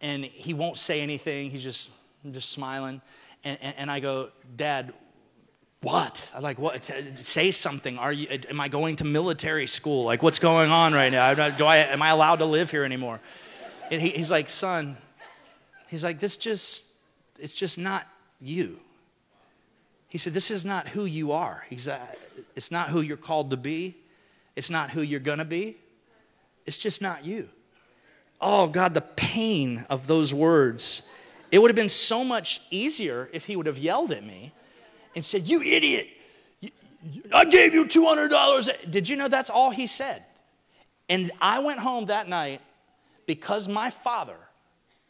and 0.00 0.24
he 0.24 0.54
won't 0.54 0.76
say 0.76 1.00
anything. 1.00 1.50
He's 1.50 1.64
just 1.64 1.90
just 2.30 2.50
smiling. 2.50 3.00
And, 3.44 3.58
and, 3.62 3.74
and 3.78 3.90
I 3.90 4.00
go, 4.00 4.30
Dad, 4.54 4.92
what? 5.82 6.30
I'm 6.34 6.42
like, 6.42 6.58
what? 6.58 6.90
Say 7.14 7.50
something. 7.50 7.96
Are 7.96 8.12
you? 8.12 8.28
Am 8.50 8.60
I 8.60 8.68
going 8.68 8.96
to 8.96 9.04
military 9.04 9.66
school? 9.66 10.04
Like, 10.04 10.22
what's 10.22 10.38
going 10.38 10.70
on 10.70 10.92
right 10.92 11.10
now? 11.10 11.32
Do 11.48 11.64
I? 11.64 11.78
Am 11.78 12.02
I 12.02 12.10
allowed 12.10 12.40
to 12.40 12.44
live 12.44 12.70
here 12.70 12.84
anymore? 12.84 13.20
And 13.90 14.00
he, 14.00 14.10
he's 14.10 14.30
like, 14.30 14.50
son, 14.50 14.98
He's 15.90 16.04
like, 16.04 16.20
this 16.20 16.36
just, 16.36 16.84
it's 17.40 17.52
just 17.52 17.76
not 17.76 18.06
you. 18.40 18.78
He 20.08 20.18
said, 20.18 20.32
this 20.32 20.52
is 20.52 20.64
not 20.64 20.88
who 20.88 21.04
you 21.04 21.32
are. 21.32 21.64
He's, 21.68 21.88
it's 22.54 22.70
not 22.70 22.90
who 22.90 23.00
you're 23.00 23.16
called 23.16 23.50
to 23.50 23.56
be. 23.56 23.96
It's 24.54 24.70
not 24.70 24.90
who 24.90 25.02
you're 25.02 25.18
gonna 25.18 25.44
be. 25.44 25.76
It's 26.64 26.78
just 26.78 27.02
not 27.02 27.24
you. 27.24 27.48
Oh, 28.40 28.68
God, 28.68 28.94
the 28.94 29.00
pain 29.00 29.84
of 29.90 30.06
those 30.06 30.32
words. 30.32 31.10
It 31.50 31.60
would 31.60 31.70
have 31.70 31.76
been 31.76 31.88
so 31.88 32.22
much 32.22 32.62
easier 32.70 33.28
if 33.32 33.46
he 33.46 33.56
would 33.56 33.66
have 33.66 33.78
yelled 33.78 34.12
at 34.12 34.24
me 34.24 34.52
and 35.16 35.24
said, 35.24 35.42
You 35.42 35.60
idiot, 35.60 36.08
I 37.34 37.44
gave 37.46 37.74
you 37.74 37.84
$200. 37.84 38.90
Did 38.90 39.08
you 39.08 39.16
know 39.16 39.26
that's 39.26 39.50
all 39.50 39.70
he 39.70 39.88
said? 39.88 40.24
And 41.08 41.32
I 41.40 41.58
went 41.58 41.80
home 41.80 42.06
that 42.06 42.28
night 42.28 42.60
because 43.26 43.66
my 43.66 43.90
father 43.90 44.36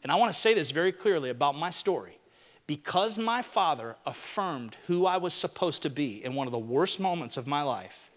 and 0.03 0.11
I 0.11 0.15
want 0.15 0.33
to 0.33 0.39
say 0.39 0.53
this 0.53 0.71
very 0.71 0.91
clearly 0.91 1.29
about 1.29 1.55
my 1.55 1.69
story. 1.69 2.17
Because 2.67 3.17
my 3.17 3.41
father 3.41 3.95
affirmed 4.05 4.77
who 4.87 5.05
I 5.05 5.17
was 5.17 5.33
supposed 5.33 5.81
to 5.83 5.89
be 5.89 6.23
in 6.23 6.35
one 6.35 6.47
of 6.47 6.53
the 6.53 6.59
worst 6.59 6.99
moments 6.99 7.35
of 7.35 7.45
my 7.45 7.63
life, 7.63 8.09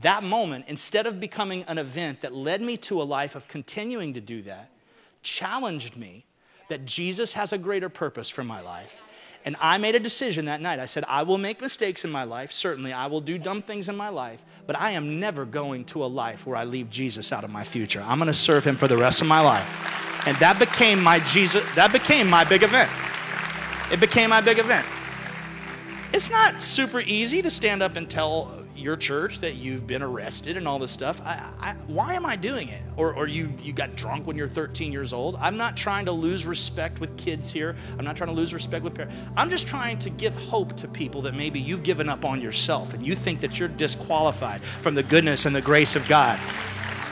that 0.00 0.22
moment, 0.22 0.64
instead 0.68 1.06
of 1.06 1.20
becoming 1.20 1.64
an 1.64 1.78
event 1.78 2.20
that 2.22 2.34
led 2.34 2.60
me 2.60 2.76
to 2.78 3.00
a 3.00 3.04
life 3.04 3.34
of 3.34 3.48
continuing 3.48 4.14
to 4.14 4.20
do 4.20 4.42
that, 4.42 4.70
challenged 5.22 5.96
me 5.96 6.24
that 6.68 6.84
Jesus 6.84 7.32
has 7.34 7.52
a 7.52 7.58
greater 7.58 7.88
purpose 7.88 8.28
for 8.28 8.44
my 8.44 8.60
life. 8.60 9.00
And 9.44 9.56
I 9.60 9.78
made 9.78 9.94
a 9.94 10.00
decision 10.00 10.46
that 10.46 10.60
night. 10.60 10.78
I 10.78 10.86
said, 10.86 11.04
I 11.08 11.22
will 11.22 11.38
make 11.38 11.60
mistakes 11.60 12.04
in 12.04 12.10
my 12.10 12.24
life. 12.24 12.52
Certainly, 12.52 12.92
I 12.92 13.06
will 13.06 13.20
do 13.20 13.38
dumb 13.38 13.62
things 13.62 13.88
in 13.88 13.96
my 13.96 14.08
life. 14.08 14.42
But 14.66 14.78
I 14.78 14.90
am 14.90 15.20
never 15.20 15.46
going 15.46 15.84
to 15.86 16.04
a 16.04 16.06
life 16.06 16.46
where 16.46 16.56
I 16.56 16.64
leave 16.64 16.90
Jesus 16.90 17.32
out 17.32 17.44
of 17.44 17.50
my 17.50 17.64
future. 17.64 18.04
I'm 18.06 18.18
going 18.18 18.26
to 18.26 18.34
serve 18.34 18.64
him 18.64 18.76
for 18.76 18.88
the 18.88 18.98
rest 18.98 19.22
of 19.22 19.26
my 19.26 19.40
life. 19.40 19.97
And 20.28 20.36
that 20.40 20.58
became 20.58 21.02
my 21.02 21.20
Jesus, 21.20 21.64
that 21.74 21.90
became 21.90 22.28
my 22.28 22.44
big 22.44 22.62
event. 22.62 22.90
It 23.90 23.98
became 23.98 24.28
my 24.28 24.42
big 24.42 24.58
event. 24.58 24.86
It's 26.12 26.30
not 26.30 26.60
super 26.60 27.00
easy 27.00 27.40
to 27.40 27.48
stand 27.48 27.82
up 27.82 27.96
and 27.96 28.10
tell 28.10 28.62
your 28.76 28.94
church 28.94 29.38
that 29.38 29.54
you've 29.54 29.86
been 29.86 30.02
arrested 30.02 30.58
and 30.58 30.68
all 30.68 30.78
this 30.78 30.90
stuff. 30.90 31.18
I, 31.24 31.50
I, 31.58 31.72
why 31.86 32.12
am 32.12 32.26
I 32.26 32.36
doing 32.36 32.68
it? 32.68 32.82
Or, 32.98 33.14
or 33.14 33.26
you, 33.26 33.50
you 33.62 33.72
got 33.72 33.96
drunk 33.96 34.26
when 34.26 34.36
you're 34.36 34.48
13 34.48 34.92
years 34.92 35.14
old. 35.14 35.36
I'm 35.36 35.56
not 35.56 35.78
trying 35.78 36.04
to 36.04 36.12
lose 36.12 36.46
respect 36.46 37.00
with 37.00 37.16
kids 37.16 37.50
here. 37.50 37.74
I'm 37.98 38.04
not 38.04 38.14
trying 38.14 38.28
to 38.28 38.36
lose 38.36 38.52
respect 38.52 38.84
with 38.84 38.94
parents. 38.94 39.16
I'm 39.34 39.48
just 39.48 39.66
trying 39.66 39.98
to 40.00 40.10
give 40.10 40.36
hope 40.36 40.76
to 40.76 40.88
people 40.88 41.22
that 41.22 41.36
maybe 41.36 41.58
you've 41.58 41.84
given 41.84 42.10
up 42.10 42.26
on 42.26 42.42
yourself 42.42 42.92
and 42.92 43.06
you 43.06 43.14
think 43.14 43.40
that 43.40 43.58
you're 43.58 43.70
disqualified 43.70 44.60
from 44.60 44.94
the 44.94 45.02
goodness 45.02 45.46
and 45.46 45.56
the 45.56 45.62
grace 45.62 45.96
of 45.96 46.06
God. 46.06 46.38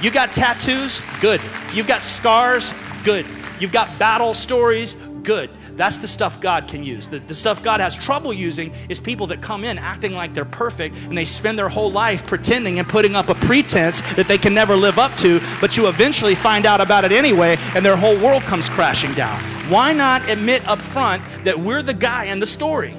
You 0.03 0.11
got 0.11 0.35
tattoos? 0.35 1.01
Good. 1.23 1.41
You've 1.73 1.89
got 1.89 2.05
scars? 2.05 2.75
Good. 3.07 3.25
You've 3.61 3.71
got 3.71 4.01
battle 4.01 4.35
stories? 4.35 4.95
Good. 5.23 5.49
That's 5.77 5.99
the 5.99 6.09
stuff 6.09 6.41
God 6.41 6.67
can 6.67 6.83
use. 6.83 7.07
The, 7.07 7.21
the 7.21 7.37
stuff 7.37 7.63
God 7.63 7.79
has 7.79 7.95
trouble 7.95 8.33
using 8.33 8.75
is 8.89 8.99
people 8.99 9.29
that 9.29 9.41
come 9.41 9.63
in 9.63 9.79
acting 9.79 10.13
like 10.13 10.35
they're 10.35 10.45
perfect 10.45 10.97
and 10.97 11.17
they 11.17 11.25
spend 11.25 11.57
their 11.57 11.69
whole 11.69 11.93
life 11.93 12.27
pretending 12.27 12.81
and 12.81 12.89
putting 12.89 13.15
up 13.15 13.29
a 13.29 13.37
pretense 13.37 14.01
that 14.17 14.27
they 14.27 14.39
can 14.39 14.53
never 14.53 14.75
live 14.75 14.99
up 14.99 15.15
to, 15.19 15.41
but 15.61 15.77
you 15.77 15.87
eventually 15.87 16.35
find 16.35 16.67
out 16.67 16.81
about 16.81 17.05
it 17.05 17.13
anyway 17.13 17.57
and 17.77 17.87
their 17.87 17.97
whole 17.97 18.19
world 18.19 18.43
comes 18.43 18.69
crashing 18.69 19.15
down. 19.15 19.41
Why 19.71 19.93
not 19.93 20.29
admit 20.29 20.67
up 20.67 20.81
front 20.81 21.23
that 21.45 21.57
we're 21.57 21.83
the 21.83 21.95
guy 21.95 22.25
in 22.25 22.41
the 22.41 22.47
story? 22.47 22.97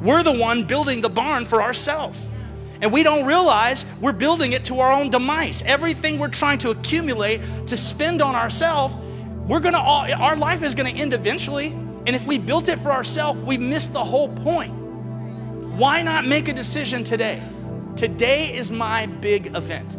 We're 0.00 0.22
the 0.22 0.32
one 0.32 0.64
building 0.64 1.02
the 1.02 1.10
barn 1.10 1.44
for 1.44 1.62
ourselves. 1.62 2.18
And 2.80 2.90
we 2.90 3.02
don't 3.02 3.26
realize 3.26 3.84
we're 4.00 4.12
building 4.12 4.54
it 4.54 4.64
to 4.64 4.80
our 4.80 4.90
own 4.90 5.10
demise. 5.10 5.62
Everything 5.66 6.18
we're 6.18 6.28
trying 6.28 6.56
to 6.60 6.70
accumulate 6.70 7.42
to 7.66 7.76
spend 7.76 8.22
on 8.22 8.34
ourselves, 8.34 8.94
we're 9.50 9.60
gonna 9.60 9.78
all, 9.78 10.10
our 10.12 10.36
life 10.36 10.62
is 10.62 10.74
gonna 10.74 10.90
end 10.90 11.12
eventually. 11.12 11.68
And 12.06 12.10
if 12.10 12.26
we 12.26 12.38
built 12.38 12.68
it 12.68 12.78
for 12.78 12.90
ourselves, 12.90 13.42
we 13.42 13.58
missed 13.58 13.92
the 13.92 14.02
whole 14.02 14.28
point. 14.28 14.72
Why 14.72 16.02
not 16.02 16.24
make 16.24 16.48
a 16.48 16.52
decision 16.52 17.04
today? 17.04 17.42
Today 17.96 18.54
is 18.54 18.70
my 18.70 19.06
big 19.06 19.54
event. 19.56 19.96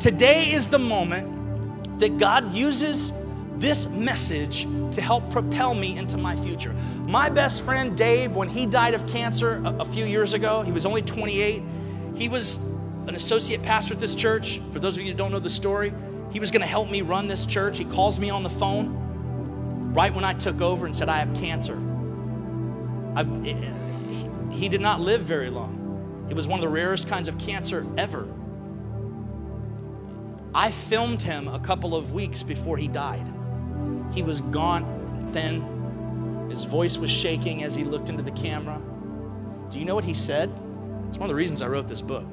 Today 0.00 0.50
is 0.50 0.68
the 0.68 0.78
moment 0.78 1.98
that 1.98 2.18
God 2.18 2.54
uses 2.54 3.12
this 3.56 3.88
message 3.88 4.62
to 4.92 5.00
help 5.00 5.28
propel 5.28 5.74
me 5.74 5.98
into 5.98 6.16
my 6.16 6.36
future. 6.36 6.72
My 7.02 7.28
best 7.28 7.64
friend 7.64 7.96
Dave, 7.96 8.36
when 8.36 8.48
he 8.48 8.64
died 8.64 8.94
of 8.94 9.04
cancer 9.08 9.60
a, 9.64 9.78
a 9.80 9.84
few 9.84 10.04
years 10.04 10.34
ago, 10.34 10.62
he 10.62 10.70
was 10.70 10.86
only 10.86 11.02
28 11.02 11.62
he 12.18 12.28
was 12.28 12.56
an 13.06 13.14
associate 13.14 13.62
pastor 13.62 13.94
at 13.94 14.00
this 14.00 14.14
church. 14.14 14.60
For 14.72 14.80
those 14.80 14.96
of 14.96 15.04
you 15.04 15.12
who 15.12 15.16
don't 15.16 15.30
know 15.30 15.38
the 15.38 15.48
story, 15.48 15.94
he 16.30 16.40
was 16.40 16.50
going 16.50 16.60
to 16.60 16.66
help 16.66 16.90
me 16.90 17.02
run 17.02 17.28
this 17.28 17.46
church. 17.46 17.78
He 17.78 17.84
calls 17.84 18.18
me 18.18 18.30
on 18.30 18.42
the 18.42 18.50
phone 18.50 19.92
right 19.94 20.14
when 20.14 20.24
I 20.24 20.34
took 20.34 20.60
over 20.60 20.86
and 20.86 20.94
said, 20.94 21.08
I 21.08 21.18
have 21.18 21.34
cancer. 21.34 21.74
It, 23.16 23.26
eh, 23.46 23.66
eh, 23.66 24.52
he 24.52 24.68
did 24.68 24.80
not 24.80 25.00
live 25.00 25.22
very 25.22 25.50
long. 25.50 26.26
It 26.30 26.34
was 26.34 26.46
one 26.46 26.58
of 26.58 26.62
the 26.62 26.68
rarest 26.68 27.08
kinds 27.08 27.28
of 27.28 27.38
cancer 27.38 27.86
ever. 27.96 28.28
I 30.54 30.70
filmed 30.70 31.22
him 31.22 31.48
a 31.48 31.58
couple 31.58 31.94
of 31.94 32.12
weeks 32.12 32.42
before 32.42 32.76
he 32.76 32.88
died. 32.88 33.26
He 34.12 34.22
was 34.22 34.40
gaunt 34.40 34.84
and 34.86 35.32
thin. 35.32 36.48
His 36.50 36.64
voice 36.64 36.96
was 36.98 37.10
shaking 37.10 37.62
as 37.64 37.74
he 37.74 37.84
looked 37.84 38.08
into 38.08 38.22
the 38.22 38.30
camera. 38.32 38.80
Do 39.70 39.78
you 39.78 39.84
know 39.84 39.94
what 39.94 40.04
he 40.04 40.14
said? 40.14 40.50
It's 41.08 41.18
one 41.18 41.24
of 41.24 41.28
the 41.28 41.34
reasons 41.34 41.62
I 41.62 41.68
wrote 41.68 41.88
this 41.88 42.02
book. 42.02 42.26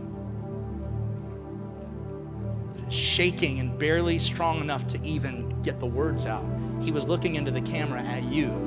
Shaking 2.89 3.59
and 3.59 3.77
barely 3.77 4.19
strong 4.19 4.61
enough 4.61 4.87
to 4.87 5.01
even 5.03 5.61
get 5.61 5.79
the 5.79 5.85
words 5.85 6.25
out. 6.25 6.45
He 6.81 6.91
was 6.91 7.07
looking 7.07 7.35
into 7.35 7.51
the 7.51 7.61
camera 7.61 8.01
at 8.01 8.23
you. 8.23 8.61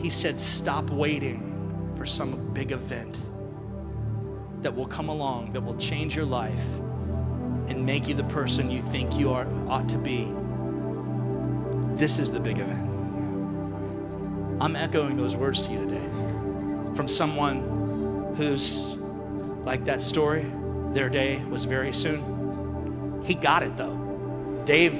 He 0.00 0.10
said, 0.10 0.38
Stop 0.38 0.90
waiting 0.90 1.92
for 1.96 2.06
some 2.06 2.52
big 2.52 2.72
event 2.72 3.18
that 4.62 4.74
will 4.74 4.86
come 4.86 5.08
along, 5.08 5.52
that 5.52 5.60
will 5.60 5.76
change 5.76 6.14
your 6.14 6.24
life 6.24 6.64
and 7.68 7.84
make 7.84 8.08
you 8.08 8.14
the 8.14 8.24
person 8.24 8.70
you 8.70 8.82
think 8.82 9.18
you 9.18 9.32
are, 9.32 9.46
ought 9.68 9.88
to 9.88 9.98
be. 9.98 10.32
This 11.96 12.18
is 12.18 12.30
the 12.30 12.40
big 12.40 12.58
event. 12.58 12.88
I'm 14.60 14.76
echoing 14.76 15.16
those 15.16 15.34
words 15.34 15.62
to 15.62 15.72
you 15.72 15.78
today 15.80 16.08
from 16.94 17.08
someone 17.08 18.34
who's 18.36 18.96
like 19.64 19.84
that 19.84 20.00
story, 20.00 20.46
their 20.94 21.08
day 21.08 21.42
was 21.44 21.64
very 21.64 21.92
soon. 21.92 23.22
He 23.24 23.34
got 23.34 23.62
it 23.62 23.76
though. 23.76 23.96
Dave 24.64 24.94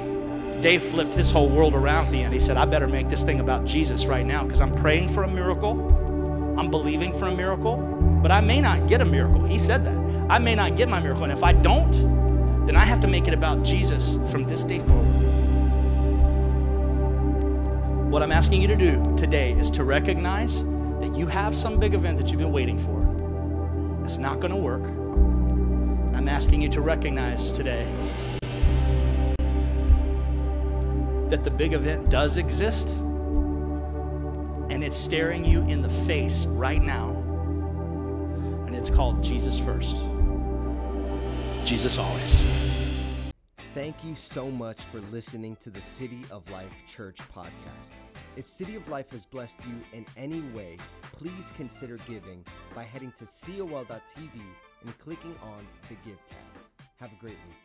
Dave 0.62 0.83
flipped 0.83 1.14
his 1.14 1.33
whole 1.33 1.48
world 1.48 1.74
around 1.74 2.07
at 2.07 2.12
the 2.12 2.22
end. 2.22 2.33
He 2.33 2.38
said, 2.38 2.57
I 2.57 2.64
better 2.64 2.87
make 2.87 3.09
this 3.09 3.24
thing 3.24 3.40
about 3.40 3.64
Jesus 3.64 4.07
right 4.07 4.24
now 4.24 4.44
because 4.44 4.61
I'm 4.61 4.72
praying 4.76 5.09
for 5.09 5.24
a 5.24 5.28
miracle. 5.28 5.72
I'm 6.57 6.70
believing 6.70 7.18
for 7.18 7.26
a 7.26 7.35
miracle, 7.35 7.78
but 8.22 8.31
I 8.31 8.40
may 8.40 8.61
not 8.61 8.87
get 8.87 9.00
a 9.00 9.05
miracle. 9.05 9.42
He 9.44 9.59
said 9.59 9.85
that. 9.85 9.96
I 10.31 10.38
may 10.38 10.55
not 10.55 10.76
get 10.76 10.88
my 10.88 11.00
miracle. 11.00 11.24
And 11.24 11.33
if 11.33 11.42
I 11.42 11.52
don't, 11.52 11.90
then 12.64 12.76
I 12.76 12.85
have 12.85 13.00
to 13.00 13.09
make 13.09 13.26
it 13.26 13.35
about 13.35 13.64
Jesus 13.64 14.14
from 14.31 14.44
this 14.44 14.62
day 14.62 14.78
forward. 14.78 15.02
What 18.09 18.22
I'm 18.22 18.31
asking 18.31 18.62
you 18.62 18.68
to 18.68 18.76
do 18.76 19.02
today 19.16 19.55
is 19.55 19.68
to 19.72 19.83
recognize 19.83 20.62
that 21.00 21.12
you 21.16 21.26
have 21.26 21.57
some 21.57 21.81
big 21.81 21.92
event 21.92 22.18
that 22.18 22.31
you've 22.31 22.38
been 22.40 22.52
waiting 22.52 22.78
for. 22.78 24.05
It's 24.05 24.18
not 24.18 24.38
going 24.38 24.52
to 24.52 24.61
work. 24.61 25.02
I'm 26.23 26.29
asking 26.29 26.63
you 26.63 26.69
to 26.69 26.81
recognize 26.81 27.51
today 27.51 27.85
that 31.29 31.43
the 31.43 31.51
big 31.51 31.73
event 31.73 32.11
does 32.11 32.37
exist 32.37 32.91
and 34.71 34.85
it's 34.85 34.97
staring 34.97 35.45
you 35.45 35.63
in 35.63 35.83
the 35.83 35.89
face 36.07 36.47
right 36.47 36.81
now. 36.81 37.09
And 38.69 38.77
it's 38.77 38.89
called 38.89 39.25
Jesus 39.25 39.59
First. 39.59 40.05
Jesus 41.65 41.99
Always. 41.99 42.47
Thank 43.75 44.05
you 44.05 44.15
so 44.15 44.49
much 44.49 44.81
for 44.81 45.01
listening 45.11 45.57
to 45.57 45.71
the 45.71 45.83
City 45.83 46.21
of 46.31 46.49
Life 46.53 46.71
Church 46.87 47.19
podcast. 47.35 47.91
If 48.37 48.49
City 48.49 48.77
of 48.77 48.89
Life 48.89 49.11
has 49.11 49.27
blessed 49.27 49.67
you 49.67 49.75
in 49.93 50.07
any 50.17 50.43
way, 50.55 50.77
please 51.03 51.53
consider 51.57 51.97
giving 52.07 52.45
by 52.77 52.85
heading 52.85 53.11
to 53.17 53.25
col.tv 53.25 54.41
and 54.85 54.99
clicking 54.99 55.35
on 55.42 55.66
the 55.88 55.95
Give 56.05 56.18
tab. 56.27 56.38
Have 56.99 57.12
a 57.12 57.21
great 57.21 57.38
week. 57.49 57.62